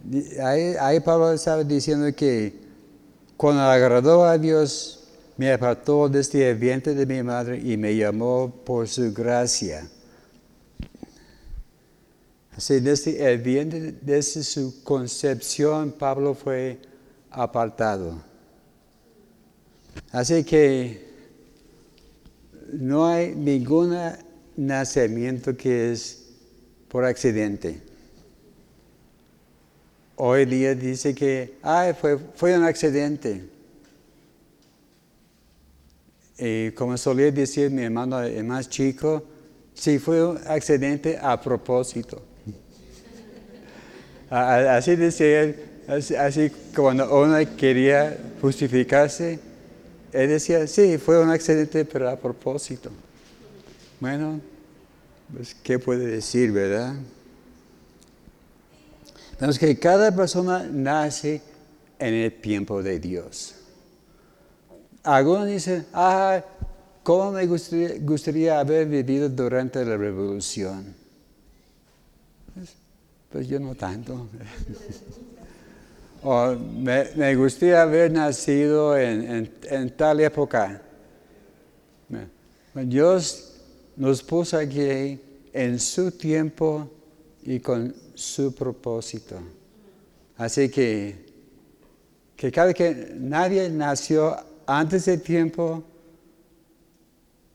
Di- 0.03 0.37
Ahí, 0.39 0.99
Pablo 0.99 1.31
estaba 1.33 1.63
diciendo 1.63 2.13
que 2.15 2.53
cuando 3.37 3.61
agradó 3.63 4.23
a 4.25 4.37
Dios, 4.37 4.99
me 5.35 5.51
apartó 5.51 6.07
desde 6.07 6.49
el 6.51 6.57
vientre 6.57 6.93
de 6.93 7.05
mi 7.05 7.23
madre 7.23 7.59
y 7.59 7.75
me 7.75 7.95
llamó 7.95 8.49
por 8.65 8.87
su 8.87 9.11
gracia. 9.13 9.89
Así, 12.55 12.79
desde 12.79 13.31
el 13.31 13.39
vientre, 13.39 13.95
desde 14.01 14.43
su 14.43 14.83
concepción, 14.83 15.91
Pablo 15.91 16.35
fue 16.35 16.79
apartado. 17.31 18.21
Así 20.11 20.43
que 20.43 21.03
no 22.71 23.07
hay 23.07 23.33
ningún 23.35 23.97
nacimiento 24.55 25.55
que 25.57 25.91
es 25.91 26.29
por 26.87 27.05
accidente. 27.05 27.81
Hoy 30.15 30.45
día 30.45 30.75
dice 30.75 31.15
que 31.15 31.57
Ay, 31.63 31.93
fue, 31.99 32.19
fue 32.35 32.55
un 32.55 32.63
accidente. 32.63 33.49
Y 36.37 36.71
como 36.71 36.97
solía 36.97 37.31
decir 37.31 37.71
mi 37.71 37.83
hermano 37.83 38.21
el 38.21 38.43
más 38.43 38.69
chico, 38.69 39.23
sí 39.73 39.97
fue 39.97 40.23
un 40.23 40.37
accidente 40.47 41.17
a 41.19 41.39
propósito. 41.39 42.32
Así 44.35 44.95
decía 44.95 45.41
él, 45.41 45.55
así, 45.87 46.15
así 46.15 46.51
cuando 46.75 47.21
uno 47.21 47.37
quería 47.55 48.17
justificarse, 48.41 49.39
él 50.11 50.29
decía, 50.29 50.65
sí, 50.65 50.97
fue 50.97 51.21
un 51.21 51.29
accidente, 51.29 51.85
pero 51.85 52.09
a 52.09 52.15
propósito. 52.15 52.89
Bueno, 53.99 54.41
pues, 55.31 55.53
¿qué 55.53 55.77
puede 55.77 56.07
decir, 56.07 56.51
verdad? 56.51 56.95
Vemos 59.39 59.59
que 59.59 59.77
cada 59.77 60.11
persona 60.15 60.67
nace 60.67 61.39
en 61.99 62.13
el 62.15 62.33
tiempo 62.33 62.81
de 62.81 62.99
Dios. 62.99 63.53
Algunos 65.03 65.45
dicen, 65.45 65.85
ah, 65.93 66.41
¿cómo 67.03 67.33
me 67.33 67.45
gustaría, 67.45 67.99
gustaría 67.99 68.59
haber 68.59 68.87
vivido 68.87 69.29
durante 69.29 69.85
la 69.85 69.95
revolución? 69.95 71.02
Pues, 73.33 73.47
pues 73.47 73.47
yo 73.47 73.59
no 73.59 73.73
tanto. 73.73 74.27
o 76.23 76.55
me, 76.55 77.05
me 77.15 77.35
gustaría 77.35 77.81
haber 77.81 78.11
nacido 78.11 78.95
en, 78.95 79.49
tal 79.97 80.19
época. 80.19 80.79
Bueno, 82.07 82.89
Dios 82.89 83.53
nos 83.95 84.21
puso 84.21 84.57
aquí 84.57 85.19
en 85.51 85.79
su 85.79 86.11
tiempo 86.11 86.87
y 87.41 87.59
con 87.59 87.95
su 88.13 88.53
propósito. 88.53 89.39
Así 90.37 90.69
que, 90.69 91.25
que 92.35 92.51
cada 92.51 92.71
que 92.71 93.13
nadie 93.17 93.67
nació 93.69 94.35
antes 94.67 95.05
del 95.05 95.21
tiempo 95.23 95.83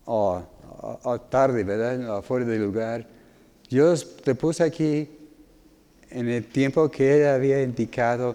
o 0.07 0.43
o- 0.81 0.99
o 1.03 1.21
tarde, 1.21 1.63
¿verdad? 1.65 2.19
Afuera 2.19 2.45
del 2.47 2.63
lugar. 2.63 3.07
Dios 3.69 4.17
te 4.25 4.35
puso 4.35 4.63
aquí 4.65 5.09
en 6.11 6.29
el 6.29 6.45
tiempo 6.47 6.91
que 6.91 7.17
Él 7.17 7.27
había 7.29 7.63
indicado 7.63 8.35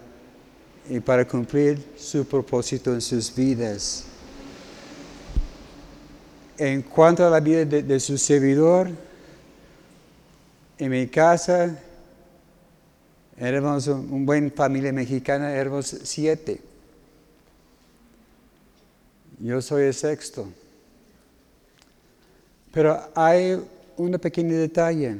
y 0.88 1.00
para 1.00 1.26
cumplir 1.26 1.82
su 1.96 2.24
propósito 2.26 2.92
en 2.92 3.00
sus 3.00 3.34
vidas. 3.34 4.04
En 6.56 6.82
cuanto 6.82 7.26
a 7.26 7.30
la 7.30 7.40
vida 7.40 7.64
de, 7.64 8.00
su 8.00 8.16
servidor, 8.16 8.90
en 10.78 10.90
mi 10.90 11.06
casa 11.08 11.76
éramos 13.38 13.86
un, 13.88 14.12
un 14.12 14.26
buen 14.26 14.52
familia 14.52 14.92
mexicana, 14.92 15.52
éramos 15.52 15.86
siete. 16.04 16.60
Yo 19.40 19.60
soy 19.60 19.84
el 19.84 19.94
sexto. 19.94 20.46
Pero 22.72 23.00
hay 23.14 23.60
un 23.96 24.12
pequeño 24.12 24.56
detalle. 24.56 25.18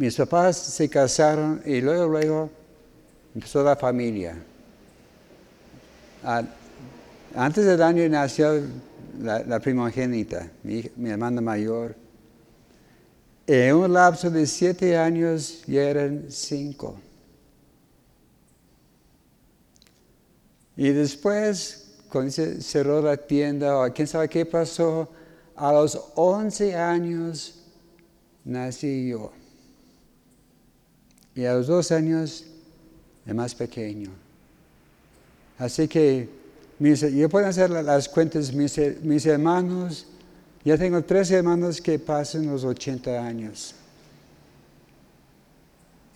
Mis 0.00 0.16
papás 0.16 0.56
se 0.56 0.88
casaron 0.88 1.60
y 1.62 1.78
luego, 1.82 2.08
luego 2.08 2.50
empezó 3.34 3.62
la 3.62 3.76
familia. 3.76 4.34
Antes 7.34 7.66
del 7.66 7.82
año 7.82 8.08
nació 8.08 8.62
la, 9.20 9.60
primogénita, 9.60 10.50
mi, 10.62 10.90
hermana 11.04 11.42
mayor. 11.42 11.94
En 13.46 13.74
un 13.74 13.92
lapso 13.92 14.30
de 14.30 14.46
siete 14.46 14.96
años 14.96 15.64
ya 15.66 15.82
eran 15.82 16.24
cinco. 16.30 16.98
Y 20.78 20.88
después, 20.92 21.98
cuando 22.10 22.30
se 22.30 22.62
cerró 22.62 23.02
la 23.02 23.18
tienda, 23.18 23.76
o 23.76 23.92
quién 23.92 24.08
sabe 24.08 24.30
qué 24.30 24.46
pasó, 24.46 25.10
a 25.54 25.70
los 25.74 26.00
11 26.14 26.74
años 26.74 27.62
nací 28.46 29.10
yo. 29.10 29.30
Y 31.34 31.44
a 31.44 31.54
los 31.54 31.66
dos 31.68 31.92
años, 31.92 32.44
el 33.26 33.34
más 33.34 33.54
pequeño. 33.54 34.10
Así 35.58 35.86
que 35.88 36.28
yo 36.78 37.28
puedo 37.28 37.46
hacer 37.46 37.70
la- 37.70 37.82
las 37.82 38.08
cuentas, 38.08 38.52
mis, 38.52 38.76
hermanos, 39.26 40.06
ya 40.64 40.76
tengo 40.76 41.02
tres 41.02 41.30
hermanos 41.30 41.80
que 41.80 41.98
pasan 41.98 42.46
los 42.46 42.64
80 42.64 43.24
años. 43.24 43.74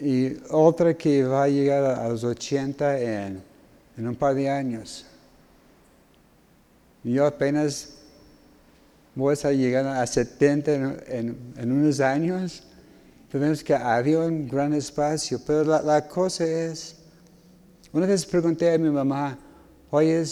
Y 0.01 0.37
otra 0.51 0.95
que 0.95 1.25
va 1.25 1.45
a 1.45 1.49
llegar 1.49 1.85
a, 1.85 2.09
los 2.09 2.25
80 2.25 2.99
en, 3.01 3.43
en 3.97 4.09
un 4.09 4.17
par 4.17 4.35
de 4.35 4.51
años. 4.51 5.07
Yo 7.05 7.27
apenas 7.27 7.91
voy 9.15 9.33
a 9.33 9.53
llegando 9.53 9.91
a 9.93 10.07
70 10.07 10.73
en, 10.75 11.03
en- 11.07 11.37
en 11.57 11.73
unos 11.73 12.01
años. 12.01 12.65
Vemos 13.39 13.65
que 13.65 13.75
había 13.75 14.21
un 14.21 14.47
gran 14.47 14.73
espacio. 14.75 15.41
Pero 15.45 15.65
la, 15.65 15.83
la 15.83 16.07
cosa 16.07 16.45
es, 16.45 16.95
una 17.93 18.07
vez 18.07 18.25
pregunté 18.25 18.73
a 18.73 18.79
mi 18.79 18.91
mamá, 18.91 19.37
oye, 19.91 20.25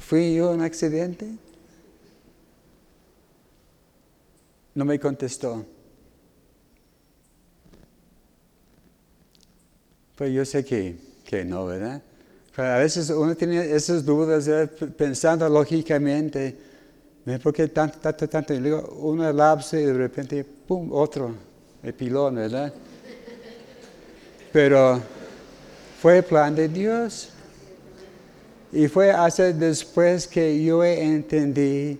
¿fui 0.00 0.34
yo 0.34 0.50
un 0.50 0.60
accidente? 0.60 1.28
No 4.74 4.84
me 4.84 4.98
contestó. 4.98 5.64
Pues 10.16 10.32
yo 10.32 10.44
sé 10.44 10.64
que, 10.64 10.96
que 11.24 11.44
no, 11.44 11.64
¿verdad? 11.66 12.02
Pero 12.56 12.68
a 12.68 12.78
veces 12.78 13.08
uno 13.10 13.36
tiene 13.36 13.72
esas 13.72 14.04
dudas 14.04 14.50
pensando 14.96 15.48
lógicamente. 15.48 16.58
¿por 17.40 17.52
qué 17.52 17.68
tanto, 17.68 17.98
tanto, 18.00 18.28
tanto? 18.28 18.52
Y 18.52 18.58
luego 18.58 18.96
uno 19.00 19.32
lapse 19.32 19.80
y 19.80 19.84
de 19.84 19.92
repente, 19.92 20.44
¡pum!, 20.70 20.88
otro, 20.92 21.34
el 21.82 21.92
pilón, 21.94 22.36
¿verdad? 22.36 22.72
Pero 24.52 25.00
fue 26.00 26.22
plan 26.22 26.54
de 26.54 26.68
Dios. 26.68 27.30
Y 28.70 28.86
fue 28.86 29.10
hasta 29.10 29.52
después 29.52 30.28
que 30.28 30.62
yo 30.62 30.84
entendí 30.84 31.98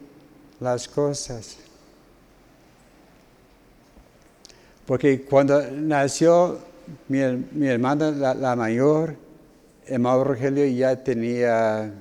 las 0.61 0.87
cosas. 0.87 1.57
Porque 4.87 5.23
cuando 5.23 5.69
nació 5.73 6.61
mi, 7.09 7.19
mi 7.51 7.67
hermana, 7.67 8.13
la, 8.13 8.35
la 8.35 8.55
mayor, 8.55 9.17
Emma 9.85 10.23
Rogelio 10.23 10.65
ya 10.67 10.95
tenía, 10.95 11.93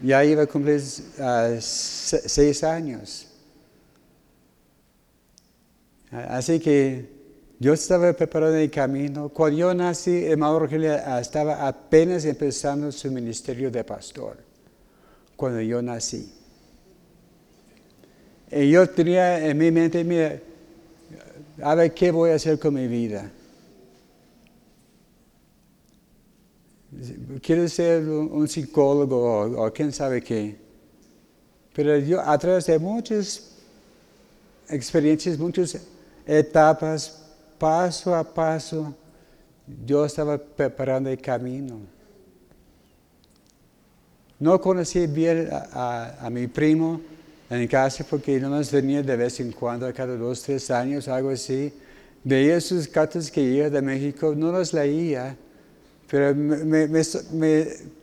ya 0.00 0.24
iba 0.24 0.42
a 0.42 0.46
cumplir 0.46 0.80
ah, 1.20 1.50
se- 1.60 2.28
seis 2.28 2.62
años. 2.64 3.26
Así 6.10 6.58
que 6.58 7.06
yo 7.58 7.72
estaba 7.74 8.12
preparando 8.12 8.56
el 8.56 8.70
camino. 8.70 9.28
Cuando 9.28 9.58
yo 9.58 9.74
nací, 9.74 10.24
Emma 10.24 10.56
Rogelio 10.58 10.94
ah, 11.04 11.20
estaba 11.20 11.66
apenas 11.66 12.24
empezando 12.24 12.90
su 12.92 13.10
ministerio 13.10 13.70
de 13.70 13.84
pastor. 13.84 14.38
Cuando 15.36 15.60
yo 15.60 15.82
nací. 15.82 16.32
Y 18.50 18.70
yo 18.70 18.88
tenía 18.88 19.46
en 19.46 19.58
mi 19.58 19.70
mente, 19.70 20.02
mira, 20.04 20.40
a 21.62 21.74
ver 21.74 21.92
qué 21.92 22.10
voy 22.10 22.30
a 22.30 22.34
hacer 22.36 22.58
con 22.58 22.74
mi 22.74 22.86
vida. 22.86 23.30
Quiero 27.42 27.68
ser 27.68 28.08
un 28.08 28.48
psicólogo 28.48 29.16
o, 29.18 29.66
o 29.66 29.72
quién 29.72 29.92
sabe 29.92 30.22
qué. 30.22 30.56
Pero 31.74 31.98
yo, 31.98 32.20
a 32.20 32.36
través 32.38 32.66
de 32.66 32.78
muchas 32.78 33.52
experiencias, 34.68 35.38
muchas 35.38 35.78
etapas, 36.26 37.22
paso 37.58 38.14
a 38.14 38.24
paso, 38.24 38.94
yo 39.84 40.04
estaba 40.06 40.38
preparando 40.38 41.10
el 41.10 41.20
camino. 41.20 41.78
No 44.40 44.60
conocí 44.60 45.06
bien 45.06 45.48
a, 45.52 45.66
a- 45.72 46.26
a 46.26 46.30
mi 46.30 46.46
primo 46.46 47.00
en 47.50 47.66
casa 47.66 48.04
porque 48.08 48.38
nomás 48.40 48.70
venía 48.72 49.02
de 49.02 49.16
vez 49.16 49.40
en 49.40 49.52
cuando, 49.52 49.92
cada 49.92 50.16
dos, 50.16 50.42
tres 50.42 50.70
años, 50.70 51.06
algo 51.08 51.30
así. 51.30 51.72
Veía 52.24 52.60
sus 52.60 52.88
cartas 52.88 53.30
que 53.30 53.42
iba 53.42 53.68
de 53.68 53.82
México, 53.82 54.34
no 54.36 54.52
las 54.52 54.72
leía, 54.72 55.36
pero 56.10 56.34
me, 56.34 56.84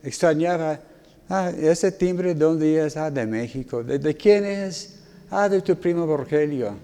extrañaba. 0.02 0.80
Ah, 1.28 1.50
ese 1.50 1.90
timbre, 1.90 2.34
¿de 2.34 2.40
dónde 2.40 2.86
es? 2.86 2.96
Ah, 2.96 3.10
de 3.10 3.26
México. 3.26 3.82
¿De, 3.82 4.16
quién 4.16 4.44
es? 4.44 5.00
Ah, 5.30 5.48
de 5.48 5.60
tu 5.60 5.74
primo 5.76 6.06
Rogelio. 6.06 6.76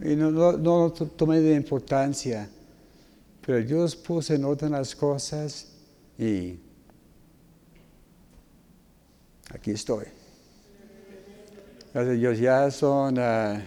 Y 0.00 0.16
no, 0.16 0.30
no, 0.30 0.52
no 0.52 0.78
lo 0.80 0.92
to- 0.92 1.06
tomé 1.06 1.40
de 1.40 1.54
importancia. 1.54 2.48
Pero 3.44 3.62
Dios 3.62 3.94
puso 3.94 4.34
en 4.34 4.44
orden 4.44 4.72
las 4.72 4.94
cosas 4.96 5.68
y 6.18 6.58
aquí 9.54 9.70
estoy. 9.70 10.06
Gracias 11.94 12.14
a 12.14 12.18
Dios, 12.18 12.38
ya 12.38 12.70
son 12.72 13.16
ah, 13.20 13.62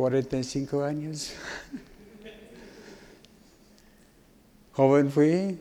45 0.00 0.82
años. 0.82 1.32
Joven 4.72 5.10
fui. 5.10 5.58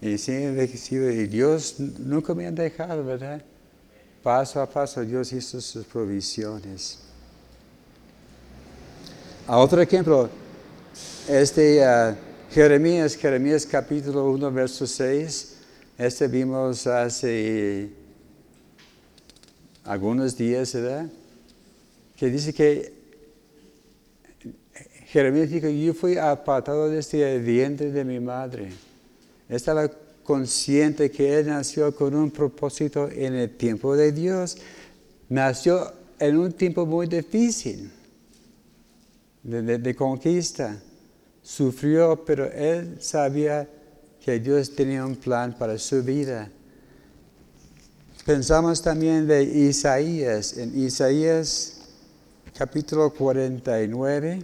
Y 0.00 0.18
sí, 0.18 0.32
envejecido. 0.32 1.08
Y 1.12 1.28
Dios 1.28 1.78
nunca 1.78 2.34
me 2.34 2.48
ha 2.48 2.50
dejado, 2.50 3.04
¿verdad? 3.04 3.40
Paso 4.20 4.60
a 4.60 4.68
paso 4.68 5.04
Dios 5.04 5.32
hizo 5.32 5.60
sus 5.60 5.86
provisiones. 5.86 7.04
A 9.46 9.58
otro 9.58 9.80
ejemplo, 9.80 10.28
este 11.28 11.84
ah, 11.84 12.16
Jeremías, 12.50 13.14
Jeremías 13.14 13.64
capítulo 13.64 14.28
1, 14.28 14.50
verso 14.50 14.88
6, 14.88 15.56
este 15.98 16.26
vimos 16.26 16.84
hace 16.88 18.03
algunos 19.84 20.36
días, 20.36 20.72
¿verdad? 20.74 21.08
Que 22.16 22.30
dice 22.30 22.52
que 22.52 22.92
Jeremías 25.06 25.50
dijo, 25.50 25.68
yo 25.68 25.94
fui 25.94 26.16
apartado 26.18 26.88
desde 26.88 27.36
el 27.36 27.42
vientre 27.42 27.92
de 27.92 28.04
mi 28.04 28.18
madre. 28.20 28.70
Estaba 29.48 29.90
consciente 30.22 31.10
que 31.10 31.38
él 31.38 31.46
nació 31.46 31.94
con 31.94 32.14
un 32.14 32.30
propósito 32.30 33.08
en 33.10 33.34
el 33.34 33.50
tiempo 33.56 33.94
de 33.94 34.10
Dios. 34.10 34.56
Nació 35.28 35.92
en 36.18 36.38
un 36.38 36.52
tiempo 36.52 36.86
muy 36.86 37.06
difícil 37.06 37.90
de- 39.42 39.78
de 39.78 39.94
conquista. 39.94 40.80
Sufrió, 41.42 42.24
pero 42.24 42.50
él 42.50 42.96
sabía 43.00 43.68
que 44.24 44.40
Dios 44.40 44.74
tenía 44.74 45.04
un 45.04 45.16
plan 45.16 45.54
para 45.56 45.78
su 45.78 46.02
vida. 46.02 46.50
Pensamos 48.24 48.80
también 48.80 49.26
de 49.26 49.44
Isaías. 49.44 50.56
En 50.56 50.82
Isaías 50.82 51.74
capítulo 52.56 53.10
49. 53.10 54.42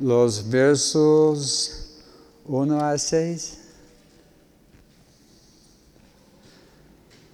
Los 0.00 0.48
versos 0.48 1.90
1 2.46 2.80
a 2.80 2.96
6. 2.96 3.58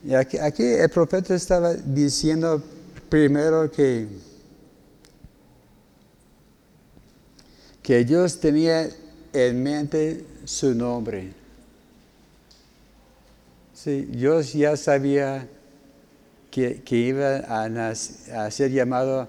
Y 0.02 0.14
aquí, 0.14 0.38
aquí 0.38 0.64
el 0.64 0.90
profeta 0.90 1.32
estaba 1.36 1.74
diciendo 1.74 2.60
primero 3.08 3.70
que, 3.70 4.08
que 7.86 8.04
Dios 8.04 8.40
tenía 8.40 8.90
en 9.32 9.62
mente 9.62 10.24
su 10.44 10.74
nombre. 10.74 11.32
Dios 13.84 14.52
ya 14.54 14.76
sabía 14.76 15.46
que, 16.50 16.82
iba 16.90 17.36
a, 17.36 18.50
ser 18.50 18.72
llamado 18.72 19.28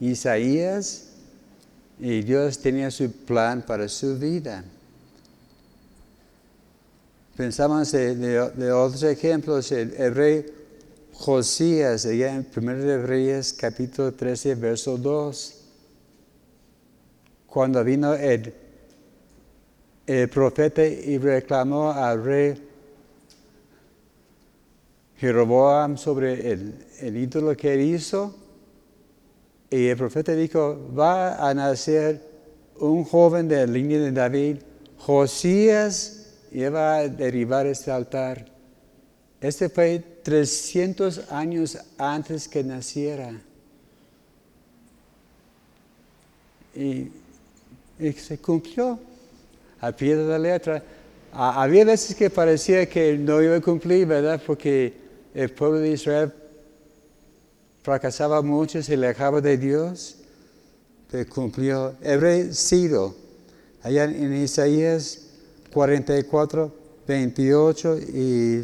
Isaías 0.00 1.04
y 1.98 2.20
Dios 2.20 2.58
tenía 2.58 2.90
su 2.90 3.10
plan 3.10 3.62
para 3.62 3.88
su 3.88 4.18
vida. 4.18 4.62
Pensamos 7.38 7.90
de, 7.90 8.70
otros 8.70 9.02
ejemplos, 9.04 9.72
el, 9.72 10.14
rey 10.14 10.44
Josías, 11.14 12.04
allá 12.04 12.34
en 12.34 12.46
1 12.54 12.74
de 12.74 12.98
Reyes, 12.98 13.54
capítulo 13.54 14.12
13, 14.12 14.56
verso 14.56 14.98
2. 14.98 15.63
Cuando 17.54 17.84
vino 17.84 18.14
el, 18.14 18.52
el 20.08 20.28
profeta 20.28 20.84
y 20.84 21.18
reclamó 21.18 21.92
al 21.92 22.24
rey 22.24 22.68
Jeroboam 25.18 25.96
sobre 25.96 26.50
el, 26.50 26.74
el 26.98 27.16
ídolo 27.16 27.56
que 27.56 27.80
hizo, 27.80 28.34
y 29.70 29.86
el 29.86 29.96
profeta 29.96 30.32
dijo, 30.32 30.90
va 30.98 31.48
a 31.48 31.54
nacer 31.54 32.20
un 32.80 33.04
joven 33.04 33.46
de 33.46 33.64
la 33.64 33.72
línea 33.72 34.00
de 34.00 34.10
David, 34.10 34.56
Josías, 34.98 36.34
y 36.50 36.64
va 36.64 36.96
a 36.96 37.08
derribar 37.08 37.68
este 37.68 37.92
altar. 37.92 38.46
Este 39.40 39.68
fue 39.68 40.00
300 40.24 41.30
años 41.30 41.78
antes 41.98 42.48
que 42.48 42.64
naciera. 42.64 43.40
Y, 46.74 47.22
y 47.98 48.12
se 48.12 48.38
cumplió 48.38 48.98
a 49.80 49.92
pie 49.92 50.16
de 50.16 50.26
la 50.28 50.38
letra. 50.38 50.82
Ha- 51.32 51.62
había 51.62 51.84
veces 51.84 52.14
que 52.16 52.30
parecía 52.30 52.86
que 52.88 53.16
no 53.18 53.42
iba 53.42 53.56
a 53.56 53.60
cumplir, 53.60 54.06
¿verdad? 54.06 54.40
Porque 54.46 54.94
el 55.34 55.50
pueblo 55.50 55.78
de 55.78 55.90
Israel 55.90 56.32
fracasaba 57.82 58.40
mucho, 58.42 58.82
se 58.82 58.94
alejaba 58.94 59.40
de 59.40 59.58
Dios, 59.58 60.16
pero 61.10 61.28
cumplió. 61.30 61.94
Rey 62.02 62.50
Ciro, 62.52 63.14
allá 63.82 64.04
en 64.04 64.32
Isaías 64.34 65.20
44, 65.72 66.72
28 67.06 67.98
y 68.14 68.62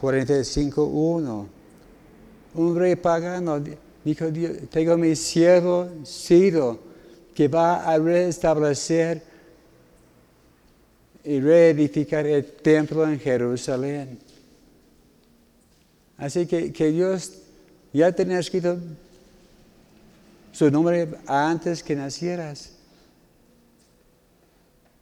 45, 0.00 0.84
1. 0.84 1.46
Un 2.54 2.76
rey 2.76 2.96
pagano 2.96 3.60
di- 3.60 3.76
dijo, 4.04 4.28
"Dios, 4.30 4.52
tengo 4.70 4.96
mi 4.96 5.14
siervo 5.14 5.88
Ciro, 6.04 6.78
que 7.34 7.48
va 7.48 7.84
a 7.84 7.98
restablecer 7.98 9.22
y 11.24 11.40
reedificar 11.40 12.26
el 12.26 12.44
templo 12.44 13.04
en 13.08 13.18
Jerusalén. 13.18 14.18
Así 16.16 16.46
que, 16.46 16.72
que 16.72 16.90
Dios 16.90 17.32
ya 17.92 18.12
tenía 18.12 18.38
escrito 18.38 18.78
su 20.52 20.70
nombre 20.70 21.08
antes 21.26 21.82
que 21.82 21.96
nacieras. 21.96 22.72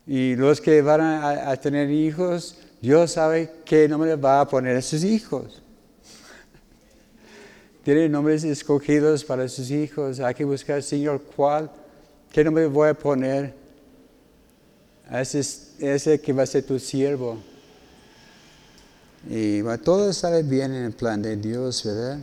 Y 0.07 0.37
los 0.37 0.61
que 0.61 0.81
van 0.81 1.01
a, 1.03 1.57
tener 1.57 1.91
hijos, 1.91 2.57
Dios 2.81 3.13
sabe 3.13 3.51
qué 3.65 3.89
nombre 3.89 4.17
va 4.17 4.41
a 4.41 4.49
poner 4.49 4.77
a 4.77 4.83
sus 4.83 5.05
hijos. 5.05 5.61
Tiene 7.85 8.09
nombres 8.09 8.43
escogidos 8.45 9.23
para 9.25 9.49
sus 9.49 9.71
hijos. 9.71 10.21
Hay 10.21 10.35
que 10.35 10.45
buscar, 10.45 10.83
Señor, 10.83 11.23
cuál, 11.37 11.71
qué 12.33 12.45
nombre 12.45 12.67
voy 12.67 12.89
a 12.89 12.95
poner 12.95 13.55
a 15.09 15.21
ese, 15.21 15.41
ese 15.79 16.21
que 16.21 16.33
va 16.33 16.43
a 16.43 16.47
ser 16.47 16.65
tu 16.65 16.79
siervo. 16.79 17.39
Y 19.29 19.63
va, 19.63 19.79
todo 19.79 20.13
sale 20.13 20.43
bien 20.43 20.75
en 20.75 20.85
el 20.85 20.93
plan 20.93 21.21
de 21.21 21.37
Dios, 21.37 21.85
¿verdad? 21.85 22.19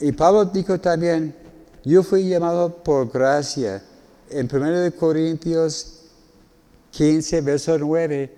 Y 0.00 0.12
Pablo 0.12 0.44
dijo 0.44 0.78
también, 0.78 1.34
yo 1.84 2.02
fui 2.02 2.28
llamado 2.28 2.82
por 2.82 3.10
gracia. 3.10 3.82
En 4.28 4.48
1 4.52 4.80
de 4.80 4.92
Corintios 4.92 6.00
15, 6.90 7.40
verso 7.42 7.78
9, 7.78 8.32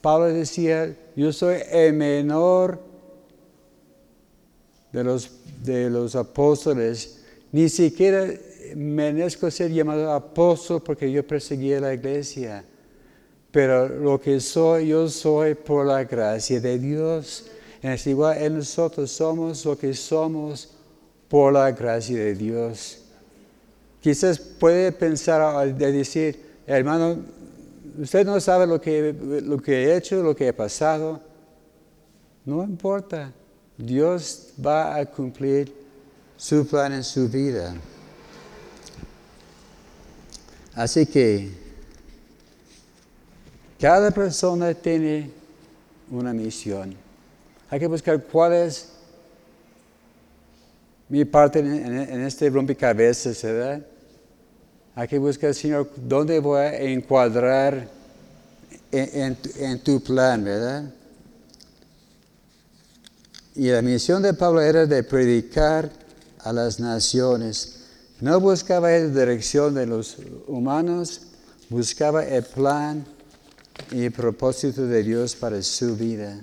Pablo 0.00 0.26
decía, 0.26 0.96
yo 1.14 1.32
soy 1.32 1.58
el 1.70 1.92
menor 1.92 2.80
de 4.92 5.04
los, 5.04 5.30
de 5.62 5.90
los 5.90 6.16
apóstoles. 6.16 7.18
Ni 7.52 7.68
siquiera 7.68 8.26
merezco 8.76 9.50
ser 9.50 9.70
llamado 9.70 10.12
apóstol 10.12 10.82
porque 10.82 11.10
yo 11.10 11.26
perseguí 11.26 11.74
la 11.80 11.94
iglesia. 11.94 12.64
Pero 13.50 13.88
lo 13.88 14.20
que 14.20 14.40
soy, 14.40 14.88
yo 14.88 15.08
soy 15.08 15.54
por 15.54 15.86
la 15.86 16.04
gracia 16.04 16.60
de 16.60 16.78
Dios. 16.78 17.46
Es 17.80 18.06
igual 18.06 18.54
nosotros 18.54 19.10
somos 19.10 19.64
lo 19.64 19.78
que 19.78 19.94
somos 19.94 20.70
por 21.28 21.52
la 21.52 21.70
gracia 21.72 22.16
de 22.16 22.34
Dios. 22.34 23.04
Quizás 24.00 24.38
puede 24.38 24.92
pensar 24.92 25.74
de 25.74 25.92
decir, 25.92 26.40
hermano, 26.66 27.18
usted 28.00 28.24
no 28.24 28.38
sabe 28.40 28.66
lo 28.66 28.80
que, 28.80 29.14
lo 29.42 29.58
que 29.58 29.84
he 29.84 29.96
hecho, 29.96 30.22
lo 30.22 30.36
que 30.36 30.48
he 30.48 30.52
pasado. 30.52 31.20
No 32.44 32.62
importa. 32.62 33.32
Dios 33.76 34.48
va 34.64 34.96
a 34.96 35.06
cumplir 35.06 35.72
su 36.38 36.64
plan 36.66 36.92
en 36.92 37.04
su 37.04 37.28
vida. 37.28 37.74
Así 40.74 41.04
que 41.04 41.50
cada 43.78 44.12
persona 44.12 44.72
tiene 44.72 45.30
una 46.10 46.32
misión. 46.32 46.94
Hay 47.68 47.80
que 47.80 47.88
buscar 47.88 48.22
cuál 48.22 48.52
es 48.52 48.90
mi 51.08 51.24
parte 51.24 51.58
en, 51.58 52.24
este 52.24 52.48
rompecabezas, 52.48 53.42
¿verdad? 53.42 53.82
Hay 54.94 55.08
que 55.08 55.18
buscar, 55.18 55.52
Señor, 55.54 55.90
dónde 55.96 56.38
voy 56.38 56.60
a 56.60 56.80
encuadrar 56.80 57.88
en, 58.92 59.36
en 59.58 59.80
tu 59.80 60.00
plan, 60.00 60.44
¿verdad? 60.44 60.84
Y 63.56 63.68
la 63.68 63.82
misión 63.82 64.22
de 64.22 64.34
Pablo 64.34 64.60
era 64.60 64.86
de 64.86 65.02
predicar 65.02 65.90
a 66.48 66.52
las 66.52 66.80
naciones. 66.80 67.80
No 68.20 68.40
buscaba 68.40 68.90
la 68.90 69.06
dirección 69.06 69.74
de 69.74 69.84
los 69.84 70.16
humanos, 70.46 71.20
buscaba 71.68 72.24
el 72.24 72.42
plan 72.42 73.04
y 73.92 74.04
el 74.04 74.12
propósito 74.12 74.86
de 74.86 75.02
Dios 75.02 75.36
para 75.36 75.62
su 75.62 75.94
vida. 75.94 76.40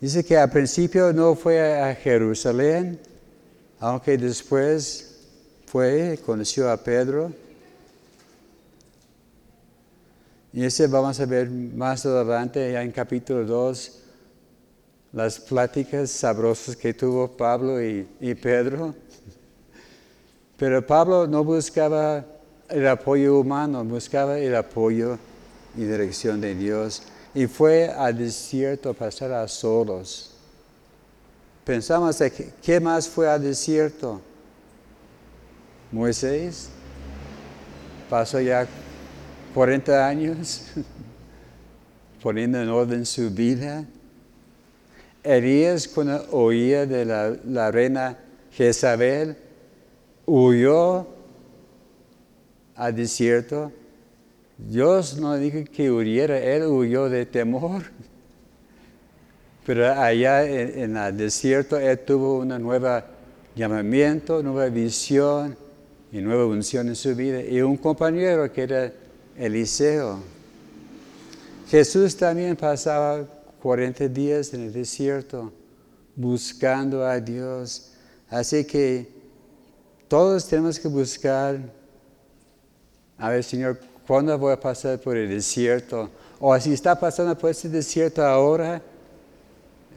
Dice 0.00 0.24
que 0.24 0.38
al 0.38 0.50
principio 0.50 1.12
no 1.12 1.34
fue 1.34 1.78
a 1.78 1.94
Jerusalén, 1.94 2.98
aunque 3.80 4.16
después 4.16 5.10
fue, 5.66 6.18
conoció 6.24 6.70
a 6.70 6.78
Pedro. 6.78 7.32
Y 10.54 10.64
ese 10.64 10.86
vamos 10.86 11.20
a 11.20 11.26
ver 11.26 11.50
más 11.50 12.06
adelante, 12.06 12.72
ya 12.72 12.82
en 12.82 12.92
capítulo 12.92 13.44
2, 13.44 14.03
las 15.14 15.38
pláticas 15.38 16.10
sabrosas 16.10 16.74
que 16.74 16.92
tuvo 16.92 17.28
Pablo 17.28 17.80
y, 17.80 18.34
Pedro. 18.34 18.94
Pero 20.56 20.84
Pablo 20.84 21.26
no 21.28 21.44
buscaba 21.44 22.24
el 22.68 22.88
apoyo 22.88 23.38
humano, 23.38 23.84
buscaba 23.84 24.38
el 24.38 24.56
apoyo 24.56 25.16
y 25.76 25.84
dirección 25.84 26.40
de 26.40 26.56
Dios. 26.56 27.04
Y 27.32 27.46
fue 27.46 27.88
al 27.88 28.18
desierto 28.18 28.90
a 28.90 28.92
pasar 28.92 29.32
a 29.32 29.46
solos. 29.46 30.34
Pensamos 31.64 32.20
qué 32.60 32.80
más 32.80 33.08
fue 33.08 33.28
al 33.30 33.42
desierto. 33.42 34.20
Moisés 35.92 36.70
pasó 38.10 38.40
ya 38.40 38.66
40 39.54 40.06
años 40.06 40.62
poniendo 42.22 42.60
en 42.60 42.68
orden 42.68 43.06
su 43.06 43.30
vida. 43.30 43.84
Elías 45.24 45.88
cuando 45.88 46.24
oía 46.30 46.86
de 46.86 47.04
la, 47.04 47.36
la 47.46 47.70
reina 47.70 48.18
Jezabel, 48.52 49.36
huyó 50.26 51.06
al 52.76 52.94
desierto, 52.94 53.72
Dios 54.56 55.16
no 55.18 55.36
dijo 55.36 55.58
que 55.72 55.90
huyera, 55.90 56.38
él 56.38 56.64
huyó 56.64 57.08
de 57.08 57.26
temor. 57.26 57.82
Pero 59.66 59.92
allá 59.92 60.44
en, 60.44 60.96
el 60.96 61.16
desierto 61.16 61.78
él 61.78 61.98
tuvo 62.00 62.38
un 62.38 62.48
nuevo 62.48 63.00
llamamiento, 63.56 64.42
nueva 64.42 64.68
visión 64.68 65.56
y 66.12 66.18
nueva 66.18 66.46
unción 66.46 66.88
en 66.88 66.96
su 66.96 67.14
vida. 67.14 67.40
Y 67.42 67.62
un 67.62 67.76
compañero 67.76 68.52
que 68.52 68.62
era 68.62 68.92
Eliseo. 69.36 70.20
Jesús 71.68 72.16
también 72.16 72.56
pasaba 72.56 73.24
40 73.64 74.08
días 74.08 74.52
en 74.52 74.64
el 74.64 74.74
desierto 74.74 75.50
buscando 76.14 77.02
a 77.02 77.18
Dios. 77.18 77.92
Así 78.28 78.62
que 78.62 79.08
todos 80.06 80.46
tenemos 80.46 80.78
que 80.78 80.86
buscar, 80.86 81.58
a 83.16 83.30
ver, 83.30 83.42
Señor, 83.42 83.80
¿cuándo 84.06 84.38
voy 84.38 84.52
a 84.52 84.60
pasar 84.60 85.00
por 85.00 85.16
el 85.16 85.30
desierto? 85.30 86.10
O 86.38 86.60
si 86.60 86.74
está 86.74 86.94
pasando 86.94 87.38
por 87.38 87.48
ese 87.48 87.70
desierto 87.70 88.22
ahora, 88.22 88.82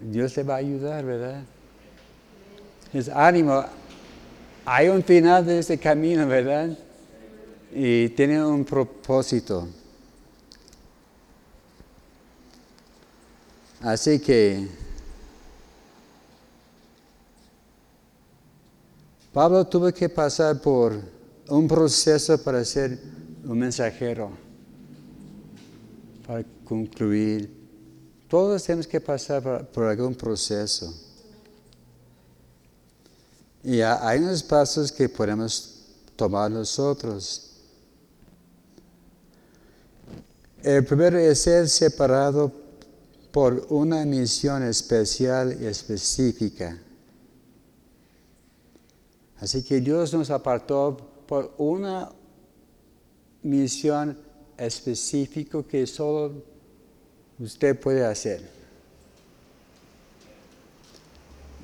Dios 0.01 0.37
le 0.37 0.43
va 0.43 0.53
a 0.53 0.57
ayudar, 0.59 1.03
¿verdad? 1.03 1.43
Es 2.93 3.09
ánimo. 3.09 3.65
Hay 4.63 4.87
un 4.87 5.03
final 5.03 5.45
de 5.45 5.59
este 5.59 5.77
camino, 5.77 6.25
¿verdad? 6.25 6.69
Y 7.73 8.07
tiene 8.11 8.41
un 8.45 8.63
propósito. 8.63 9.67
Así 13.81 14.19
que 14.19 14.67
Pablo 19.31 19.65
tuvo 19.67 19.91
que 19.93 20.09
pasar 20.09 20.59
por 20.59 20.99
un 21.49 21.67
proceso 21.67 22.37
para 22.39 22.65
ser 22.65 22.97
un 23.45 23.59
mensajero, 23.59 24.31
para 26.25 26.43
concluir. 26.65 27.55
Todos 28.27 28.63
tenemos 28.63 28.87
que 28.87 28.99
pasar 28.99 29.67
por, 29.67 29.85
algún 29.85 30.15
proceso. 30.15 30.91
Y 33.63 33.81
hay 33.81 34.19
unos 34.19 34.41
pasos 34.41 34.91
que 34.91 35.07
podemos 35.07 35.85
tomar 36.15 36.49
nosotros. 36.49 37.51
El 40.63 40.83
primero 40.83 41.19
es 41.19 41.39
ser 41.39 41.69
separado 41.69 42.51
por 43.37 43.67
una 43.69 44.03
misión 44.03 44.63
especial 44.63 45.55
y 45.61 45.67
específica. 45.67 46.75
Así 49.39 49.61
que 49.63 49.79
Dios 49.79 50.11
nos 50.11 50.31
apartó 50.31 50.97
por 51.27 51.53
una 51.59 52.09
misión 53.43 54.17
específica 54.57 55.61
que 55.61 55.85
solo 55.85 56.33
usted 57.37 57.79
puede 57.79 58.03
hacer. 58.03 58.41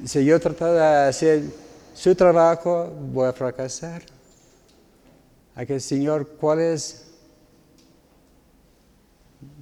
Si 0.06 0.24
yo 0.24 0.40
trato 0.40 0.72
de 0.76 0.80
hacer 0.80 1.42
su 1.96 2.14
trabajo, 2.14 2.94
voy 3.12 3.28
a 3.28 3.34
fracasar. 3.34 4.04
Aquí, 5.56 5.80
Señor, 5.80 6.38
¿cuál 6.40 6.60
es 6.60 7.13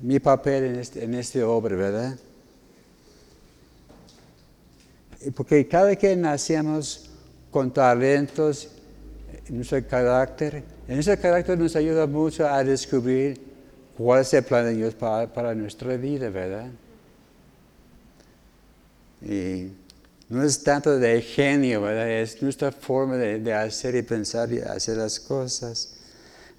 mi 0.01 0.19
papel 0.19 0.63
en 0.65 0.75
este, 0.77 1.03
en 1.03 1.13
este 1.13 1.43
obra, 1.43 1.75
verdad? 1.75 2.17
Porque 5.36 5.67
cada 5.67 5.95
que 5.95 6.15
nacemos 6.15 7.09
con 7.51 7.71
talentos, 7.71 8.69
en 9.47 9.55
nuestro 9.57 9.86
carácter, 9.88 10.63
ese 10.88 11.17
carácter 11.17 11.57
nos 11.57 11.75
ayuda 11.75 12.07
mucho 12.07 12.47
a 12.47 12.63
descubrir 12.63 13.39
cuál 13.97 14.21
es 14.21 14.34
el 14.34 14.43
plan 14.43 14.65
de 14.65 14.73
Dios 14.73 14.95
para, 14.95 15.53
nuestra 15.53 15.95
vida, 15.97 16.29
¿verdad? 16.29 16.69
Y 19.21 19.71
no 20.29 20.43
es 20.43 20.63
tanto 20.63 20.97
de 20.97 21.21
genio, 21.21 21.82
¿verdad? 21.82 22.09
Es 22.09 22.41
nuestra 22.41 22.71
forma 22.71 23.17
de, 23.17 23.39
de, 23.39 23.53
hacer 23.53 23.95
y 23.95 24.01
pensar 24.01 24.51
y 24.51 24.59
hacer 24.59 24.97
las 24.97 25.19
cosas. 25.19 26.01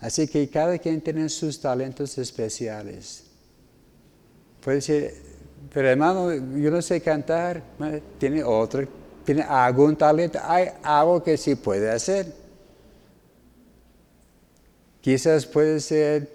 Así 0.03 0.26
que 0.26 0.48
cada 0.48 0.76
quien 0.78 1.00
tiene 1.00 1.28
sus 1.28 1.61
talentos 1.61 2.18
especiales. 2.18 3.22
Puede 4.61 4.80
ser, 4.80 5.14
pero 5.72 5.88
hermano, 5.88 6.32
yo 6.32 6.72
no 6.72 6.82
sé 6.82 7.00
cantar, 7.00 7.62
tiene 8.18 8.42
otro, 8.42 8.86
tiene 9.24 9.42
algún 9.42 9.94
talento, 9.94 10.40
hay 10.42 10.70
algo 10.82 11.22
que 11.22 11.36
sí 11.36 11.55
puede 11.55 11.88
hacer. 11.88 12.26
Quizás 15.00 15.46
puede 15.46 15.78
ser 15.78 16.28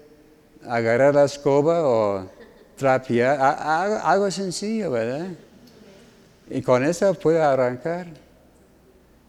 agarrar 0.66 1.14
la 1.14 1.24
escoba 1.24 1.86
o 1.86 2.26
trapear, 2.74 3.38
algo 3.38 4.30
sencillo, 4.30 4.92
¿verdad? 4.92 5.28
Y 6.48 6.62
con 6.62 6.84
eso 6.84 7.12
puede 7.12 7.42
arrancar. 7.42 8.06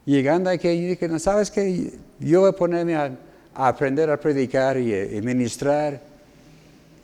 Llegando 0.06 0.50
aquí, 0.50 0.82
yo 0.82 0.88
dije, 0.88 1.10
no 1.10 1.20
sabes 1.20 1.52
que 1.52 1.94
yo 2.20 2.42
voy 2.42 2.50
a 2.50 2.54
ponerme 2.54 2.96
a, 2.96 3.12
aprender 3.54 4.10
a 4.10 4.20
predicar 4.20 4.78
y, 4.78 4.94
y, 4.94 5.22
ministrar. 5.22 6.02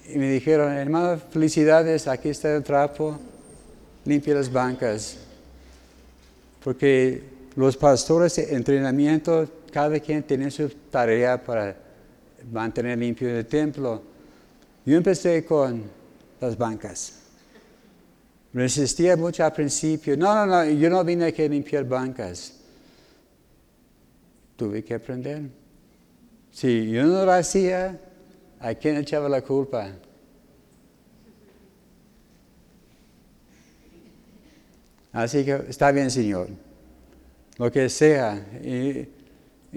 Y 0.08 0.18
me 0.18 0.32
dijeron, 0.32 0.72
hermano, 0.72 1.20
felicidades, 1.32 2.08
aquí 2.08 2.30
está 2.30 2.56
el 2.56 2.64
trapo, 2.64 3.20
limpia 4.06 4.36
las 4.36 4.52
bancas. 4.52 5.18
Porque 6.64 7.24
los 7.56 7.78
pastores 7.78 8.36
de 8.36 8.54
entrenamiento, 8.56 9.48
cada 9.72 10.00
quien 10.00 10.24
tiene 10.24 10.52
su 10.52 10.70
tarea 10.92 11.42
para 11.42 11.76
mantener 12.52 12.98
limpio 12.98 13.30
el 13.30 13.46
templo. 13.46 14.02
Yo 14.86 14.98
empecé 14.98 15.44
con 15.46 15.84
las 16.40 16.58
bancas. 16.58 17.14
Resistía 18.54 19.18
mucho 19.18 19.44
al 19.44 19.52
principio. 19.52 20.16
No, 20.16 20.34
no, 20.34 20.46
no, 20.46 20.66
yo 20.66 20.90
no 20.90 21.04
vine 21.04 21.26
aquí 21.26 21.44
a 21.44 21.50
limpiar 21.50 21.84
bancas. 21.86 22.54
Tuve 24.56 24.84
que 24.84 24.94
aprender. 24.94 25.44
Si 26.56 26.90
yo 26.90 27.04
no 27.04 27.26
lo 27.26 27.34
hacía, 27.34 28.00
¿a 28.62 28.74
quién 28.76 28.96
echaba 28.96 29.28
la 29.28 29.42
culpa? 29.42 29.90
Así 35.12 35.44
que 35.44 35.66
está 35.68 35.92
bien, 35.92 36.10
Señor. 36.10 36.48
Lo 37.58 37.70
que 37.70 37.90
sea. 37.90 38.42
Y 38.64 39.06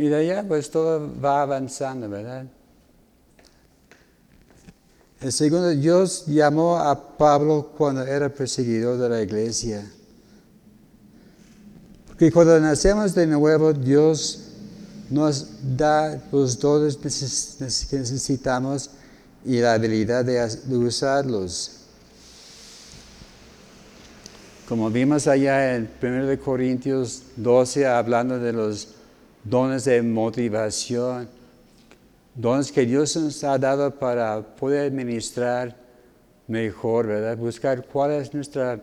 de 0.08 0.14
allá 0.14 0.46
pues 0.46 0.70
todo 0.70 1.20
va 1.20 1.42
avanzando, 1.42 2.08
¿verdad? 2.08 2.46
El 5.20 5.32
segundo, 5.32 5.70
Dios 5.70 6.26
llamó 6.26 6.78
a 6.78 7.18
Pablo 7.18 7.72
cuando 7.76 8.06
era 8.06 8.28
perseguidor 8.28 8.98
de 8.98 9.08
la 9.08 9.20
iglesia. 9.20 9.84
Porque 12.06 12.30
cuando 12.30 12.60
nacemos 12.60 13.16
de 13.16 13.26
nuevo, 13.26 13.72
Dios 13.72 14.44
nos 15.11 15.76
da 15.76 16.20
los 16.30 16.59
dones 16.59 16.96
que 16.96 17.96
necesitamos 17.98 18.90
y 19.44 19.61
la 19.61 19.74
habilidad 19.74 20.24
de 20.24 20.76
usarlos. 20.76 21.78
Como 24.68 24.90
vimos 24.90 25.26
allá 25.26 25.76
en 25.76 25.88
1 26.02 26.38
Corintios 26.44 27.22
12, 27.36 27.86
hablando 27.86 28.38
de 28.38 28.52
los 28.52 28.88
dones 29.42 29.86
de 29.86 30.02
motivación, 30.02 31.26
dones 32.34 32.70
que 32.70 32.84
Dios 32.84 33.16
nos 33.16 33.42
ha 33.44 33.56
dado 33.56 33.90
para 33.98 34.42
poder 34.42 34.92
administrar 34.92 35.74
mejor, 36.46 37.06
¿verdad? 37.06 37.38
Buscar 37.38 37.86
cuál 37.86 38.12
es 38.12 38.34
nuestro 38.34 38.78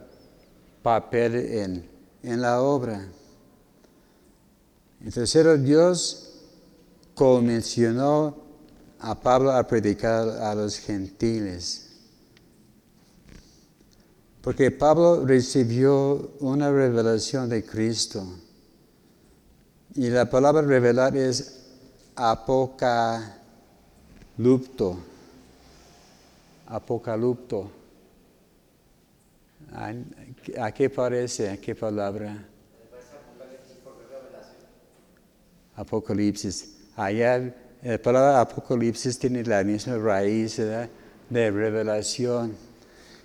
papel 0.82 1.36
en, 1.36 1.86
en 2.24 2.42
la 2.42 2.62
obra. 2.62 3.06
En 5.02 5.12
tercero, 5.12 5.58
Dios 5.58 6.34
comisionó 7.14 8.38
a 9.00 9.20
Pablo 9.20 9.52
a 9.52 9.68
predicar 9.68 10.28
a 10.28 10.56
los 10.56 10.78
gentiles. 10.80 11.82
Porque 14.42 14.72
Pablo 14.72 15.26
recibió 15.26 16.32
una 16.40 16.72
revelación 16.72 17.50
de 17.50 17.66
Cristo. 17.66 18.24
Y 19.96 20.10
la 20.10 20.30
palabra 20.30 20.62
revelar 20.62 21.16
es 21.18 21.64
apocalupto. 22.16 23.38
Apocalupto. 26.68 27.72
¿A 30.60 30.72
qué 30.72 30.90
parece? 30.90 31.50
¿A 31.50 31.58
qué 31.58 31.74
palabra? 31.76 32.46
Apocalipsis. 35.76 36.70
Allá 36.96 37.54
la 37.84 37.98
palabra 37.98 38.42
apocalipsis 38.42 39.20
tiene 39.20 39.44
la 39.44 39.64
misma 39.64 39.98
raíz 39.98 40.58
de 40.58 41.52
revelación. 41.52 42.56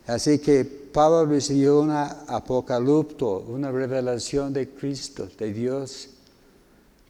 Así 0.06 0.38
que 0.38 0.64
Pablo 0.64 1.26
recibió 1.26 1.80
una 1.80 2.24
apocalupto, 2.26 3.40
una 3.48 3.70
revelación 3.70 4.52
de 4.52 4.68
Cristo, 4.68 5.28
de 5.38 5.52
Dios 5.52 6.10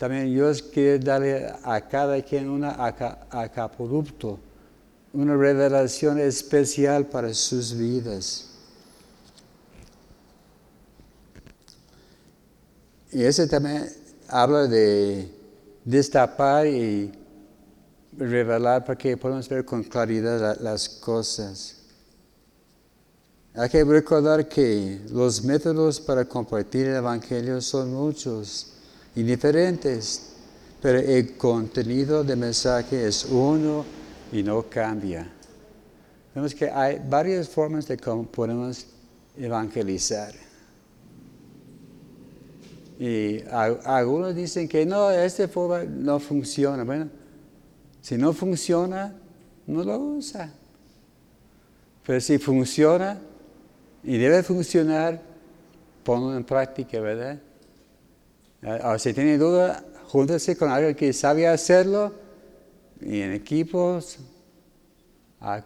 también 0.00 0.32
Dios 0.32 0.62
quiere 0.62 0.98
darle 0.98 1.52
a 1.62 1.78
cada 1.86 2.22
quien 2.22 2.48
una 2.48 2.70
aca- 2.70 3.26
acapulupto, 3.28 4.40
una 5.12 5.36
revelación 5.36 6.18
especial 6.18 7.04
para 7.04 7.34
sus 7.34 7.76
vidas. 7.76 8.48
Y 13.12 13.22
ese 13.22 13.46
también 13.46 13.90
habla 14.30 14.66
de 14.66 15.30
destapar 15.84 16.66
y 16.66 17.12
revelar 18.16 18.84
para 18.84 18.96
que 18.98 19.16
podamos 19.16 19.48
ver 19.48 19.64
con 19.64 19.82
claridad 19.84 20.40
la- 20.40 20.54
las 20.70 20.88
cosas. 20.88 21.76
Hay 23.54 23.68
que 23.68 23.82
recordar 23.84 24.48
que 24.48 25.00
los 25.10 25.42
métodos 25.42 26.00
para 26.00 26.24
compartir 26.24 26.86
el 26.86 26.96
Evangelio 26.96 27.60
son 27.60 27.92
muchos 27.92 28.74
y 29.16 29.22
diferentes, 29.22 30.22
pero 30.80 30.98
el 30.98 31.36
contenido 31.36 32.22
del 32.22 32.38
mensaje 32.38 33.06
es 33.06 33.24
uno 33.24 33.84
y 34.32 34.42
no 34.42 34.62
cambia. 34.70 35.28
Vemos 36.34 36.54
que 36.54 36.70
hay 36.70 37.02
varias 37.08 37.48
formas 37.48 37.88
de 37.88 37.96
cómo 37.96 38.24
podemos 38.24 38.86
evangelizar. 39.36 40.32
Y 43.00 43.42
algunos 43.50 44.34
dicen 44.36 44.68
que 44.68 44.84
no, 44.84 45.10
esta 45.10 45.48
forma 45.48 45.84
no 45.84 46.20
funciona. 46.20 46.84
Bueno, 46.84 47.08
si 48.02 48.18
no 48.18 48.34
funciona, 48.34 49.14
no 49.66 49.82
lo 49.82 49.98
usa. 49.98 50.52
Pero 52.04 52.20
si 52.20 52.36
funciona 52.36 53.18
y 54.04 54.18
debe 54.18 54.42
funcionar, 54.42 55.18
ponlo 56.04 56.36
en 56.36 56.44
práctica, 56.44 57.00
¿verdad? 57.00 57.38
Ah, 58.62 58.98
si 58.98 59.14
tiene 59.14 59.38
duda, 59.38 59.82
júntese 60.08 60.54
con 60.58 60.70
alguien 60.70 60.94
que 60.94 61.14
sabe 61.14 61.48
hacerlo 61.48 62.12
y 63.00 63.22
en 63.22 63.32
equipos 63.32 64.18
a 65.40 65.64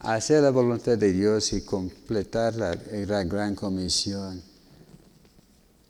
hacer 0.00 0.42
la 0.42 0.50
voluntad 0.50 0.96
de 0.96 1.12
Dios 1.12 1.52
y 1.52 1.60
completar 1.62 2.54
la, 2.54 2.74
gran 3.24 3.54
comisión. 3.54 4.42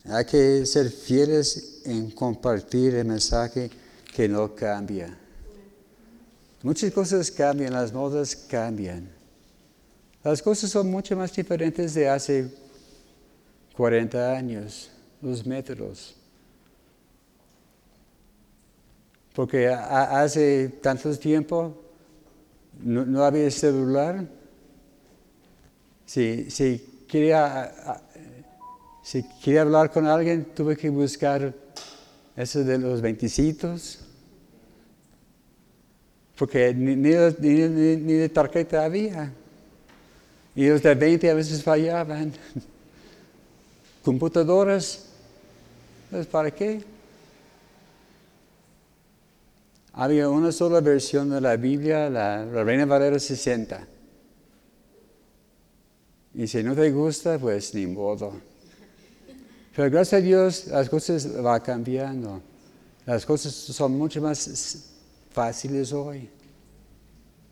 Hay 0.04 0.24
que 0.24 0.66
ser 0.66 0.90
fieles 0.90 1.82
en 1.84 2.10
compartir 2.10 2.94
el 2.94 3.04
mensaje 3.06 3.70
que 4.14 4.28
no 4.28 4.54
cambia. 4.54 5.16
Muchas 6.62 6.92
cosas 6.92 7.30
cambian, 7.30 7.72
las 7.72 7.92
modas 7.92 8.34
cambian. 8.34 9.08
Las 10.22 10.42
cosas 10.42 10.70
son 10.70 10.90
mucho 10.90 11.16
más 11.16 11.32
diferentes 11.32 11.94
de 11.94 12.08
hace 12.08 12.50
40 13.76 14.36
años, 14.36 14.90
los 15.22 15.46
métodos. 15.46 16.16
Porque 19.32 19.68
hace 19.68 20.68
tanto 20.82 21.16
tiempo 21.16 21.79
no, 22.82 23.04
no 23.06 23.24
había 23.24 23.50
celular. 23.50 24.26
Si, 26.06 26.50
si, 26.50 27.04
quería, 27.08 27.72
si 29.02 29.22
quería 29.42 29.62
hablar 29.62 29.90
con 29.90 30.06
alguien, 30.06 30.44
tuve 30.54 30.76
que 30.76 30.90
buscar 30.90 31.54
eso 32.36 32.64
de 32.64 32.78
los 32.78 33.00
veinticitos. 33.00 34.00
Porque 36.36 36.74
ni, 36.74 36.96
ni, 36.96 37.10
ni- 37.40 37.68
ni- 37.68 37.96
ni 37.96 38.12
de 38.14 38.28
tarjeta 38.28 38.84
había. 38.84 39.32
Y 40.56 40.68
los 40.68 40.82
de 40.82 40.94
20 40.94 41.30
a 41.30 41.34
veces 41.34 41.62
fallaban. 41.62 42.32
Computadoras, 44.02 45.04
pues 46.10 46.26
¿para 46.26 46.50
qué? 46.50 46.82
Había 49.92 50.28
una 50.28 50.52
sola 50.52 50.80
versión 50.80 51.30
de 51.30 51.40
la 51.40 51.56
Biblia, 51.56 52.08
la, 52.08 52.44
Reina 52.44 52.86
Valera 52.86 53.18
60. 53.18 53.86
Y 56.34 56.46
si 56.46 56.62
no 56.62 56.74
te 56.74 56.90
gusta, 56.92 57.38
pues 57.38 57.74
ni 57.74 57.86
modo. 57.86 58.40
Pero 59.74 59.90
gracias 59.90 60.20
a 60.20 60.24
Dios 60.24 60.66
las 60.68 60.88
cosas 60.88 61.42
van 61.42 61.60
cambiando. 61.60 62.40
Las 63.04 63.26
cosas 63.26 63.52
son 63.52 63.98
mucho 63.98 64.22
más 64.22 64.92
fáciles 65.32 65.92
hoy. 65.92 66.30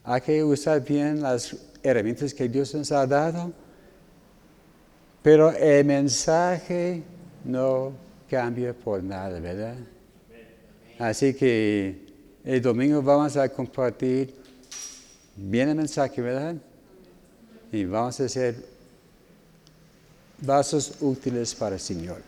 Hay 0.05 0.21
que 0.21 0.45
usar 0.45 0.83
bien 0.85 1.21
las 1.21 1.57
herramientas 1.83 2.33
que 2.33 2.49
Dios 2.49 2.75
nos 2.75 2.93
ha 2.93 3.07
dado, 3.07 3.53
pero 5.23 5.51
el 5.51 5.85
mensaje 5.85 7.03
no 7.45 7.93
cambia 8.31 8.73
por 8.73 9.03
nada, 9.03 9.41
¿verdad? 9.41 9.77
Así 10.99 11.35
que 11.35 12.08
el 12.49 12.63
domingo 12.63 13.03
vamos 13.03 13.37
a 13.37 13.47
compartir 13.47 14.35
bien 15.37 15.69
el 15.69 15.75
mensaje, 15.75 16.23
¿verdad? 16.23 16.55
Y 17.71 17.85
vamos 17.85 18.19
a 18.21 18.25
hacer 18.25 18.57
vasos 20.41 20.95
útiles 21.03 21.55
para 21.55 21.75
el 21.75 21.81
Señor. 21.81 22.23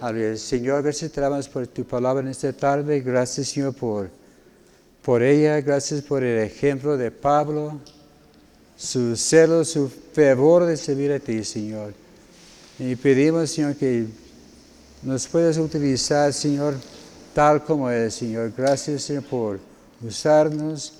Aleluya. 0.00 0.36
Señor, 0.36 0.82
gracias 0.82 1.12
te 1.12 1.20
damos 1.20 1.48
por 1.48 1.64
tu 1.68 1.84
palabra 1.84 2.22
en 2.24 2.28
esta 2.30 2.52
tarde. 2.52 2.98
Gracias, 2.98 3.50
Señor, 3.50 3.72
por, 3.72 4.10
por 5.00 5.22
ella. 5.22 5.60
Gracias 5.60 6.02
por 6.02 6.24
el 6.24 6.40
ejemplo 6.40 6.96
de 6.96 7.12
Pablo, 7.12 7.78
su 8.76 9.14
celo, 9.14 9.64
su 9.64 9.88
fervor 9.88 10.64
de 10.64 10.76
servir 10.76 11.12
a 11.12 11.20
ti, 11.20 11.44
Señor. 11.44 11.94
Y 12.80 12.96
pedimos, 12.96 13.48
Señor, 13.48 13.76
que 13.76 14.06
nos 15.04 15.28
puedas 15.28 15.56
utilizar, 15.56 16.32
Señor, 16.32 16.74
tal 17.34 17.64
como 17.64 17.90
es, 17.90 18.14
Señor. 18.14 18.52
Gracias, 18.56 19.02
Señor, 19.02 19.24
por 19.24 19.60
usarnos. 20.02 20.94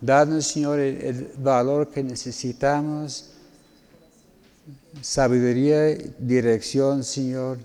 Darnos, 0.00 0.46
Señor, 0.46 0.78
el, 0.78 1.30
valor 1.38 1.88
que 1.88 2.02
necesitamos. 2.02 3.30
Sabiduría, 5.02 5.96
dirección, 6.18 7.04
Señor. 7.04 7.58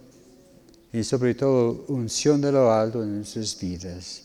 Y 0.92 1.04
sobre 1.04 1.36
todo, 1.36 1.86
unción 1.88 2.42
de 2.42 2.52
lo 2.52 2.72
alto 2.72 3.04
en 3.04 3.18
nuestras 3.18 3.58
vidas. 3.60 4.24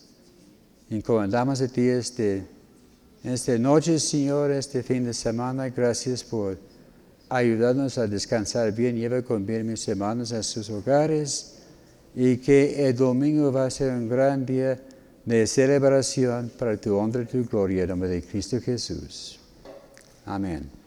Encomendamos 0.89 1.61
a 1.61 1.69
ti 1.69 1.83
este, 1.83 2.45
esta 3.23 3.57
noche, 3.59 3.99
Señor, 3.99 4.51
este 4.51 4.83
fin 4.83 5.05
de 5.05 5.15
semana. 5.15 5.69
Gracias 5.69 6.25
por 6.25 6.59
ayudarnos 7.29 7.97
a 7.97 8.07
descansar 8.07 8.73
bien. 8.73 8.97
Lleva 8.97 9.23
con 9.23 9.47
bien 9.47 9.67
mis 9.67 9.87
hermanos 9.87 10.33
a 10.33 10.43
sus 10.43 10.69
hogares. 10.69 11.50
Y 12.15 12.39
que 12.39 12.89
el 12.89 12.97
domingo 12.97 13.53
va 13.53 13.67
a 13.67 13.71
ser 13.71 13.93
un 13.93 14.09
gran 14.09 14.45
día 14.45 14.81
de 15.25 15.47
celebración 15.47 16.51
para 16.59 16.77
tu 16.77 16.97
honra 16.97 17.23
y 17.23 17.27
tu 17.27 17.45
gloria 17.45 17.83
en 17.83 17.89
nombre 17.91 18.09
de 18.09 18.23
Cristo 18.23 18.61
Jesús. 18.61 19.39
Amén. 20.27 20.80